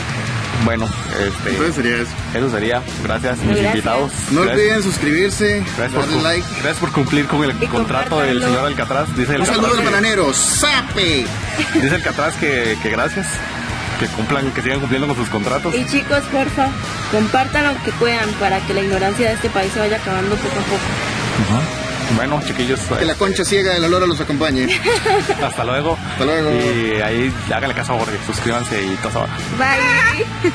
Bueno, 0.66 0.90
este, 1.20 1.50
Entonces 1.52 1.76
sería 1.76 1.96
eso. 1.98 2.12
eso 2.34 2.50
sería. 2.50 2.82
Gracias, 3.04 3.38
mis 3.40 3.48
Gracias. 3.50 3.76
invitados. 3.76 4.12
No 4.32 4.42
Gracias. 4.42 4.60
olviden 4.60 4.84
suscribirse, 4.84 5.64
Gracias 5.78 5.92
por, 5.92 6.02
darle 6.02 6.18
cu- 6.18 6.24
like. 6.24 6.48
gracias 6.56 6.78
por 6.78 6.92
cumplir 6.92 7.28
con 7.28 7.44
el 7.44 7.52
Y 7.64 7.68
contrato 7.68 8.20
del 8.22 8.42
señor 8.42 8.66
Alcatraz. 8.66 9.16
Dice 9.16 9.36
el 9.36 9.42
Un 9.42 9.46
saludo 9.48 9.68
al 9.68 9.72
Alcatraz, 9.74 9.94
bananero, 9.94 10.34
¡Sape! 10.34 11.26
que, 11.74 11.80
dice 11.80 11.96
Alcatraz 11.96 12.34
que, 12.36 12.78
que 12.82 12.90
gracias. 12.90 13.28
Que 14.00 14.06
cumplan, 14.08 14.52
que 14.52 14.62
sigan 14.62 14.80
cumpliendo 14.80 15.08
con 15.08 15.16
sus 15.16 15.30
contratos. 15.30 15.74
Y 15.74 15.84
chicos, 15.88 16.20
porfa, 16.32 16.70
compartan 17.12 17.66
lo 17.74 17.84
que 17.84 17.92
puedan 17.94 18.30
para 18.34 18.60
que 18.60 18.74
la 18.76 18.82
ignorancia 18.82 19.30
de 19.30 19.36
este 19.36 19.50
país 19.50 19.72
se 19.74 19.80
vaya 19.80 19.98
acabando 19.98 20.36
poco 20.36 20.60
a 20.60 20.64
poco. 20.64 20.82
Bueno, 22.16 22.42
chiquillos, 22.46 22.80
Que 22.98 23.06
la 23.06 23.16
concha 23.16 23.44
ciega 23.44 23.74
de 23.74 23.80
la 23.80 23.88
lora 23.88 24.06
los 24.06 24.20
acompañe. 24.20 24.68
hasta 25.44 25.64
luego. 25.64 25.98
Hasta 26.12 26.26
luego. 26.26 26.52
Y 26.52 27.02
ahí 27.02 27.34
háganle 27.54 27.76
caso 27.76 27.94
a 27.94 28.00
Jorge, 28.00 28.18
suscríbanse 28.26 28.82
y 28.82 28.96
todo. 28.98 29.28
Bye. 29.58 30.52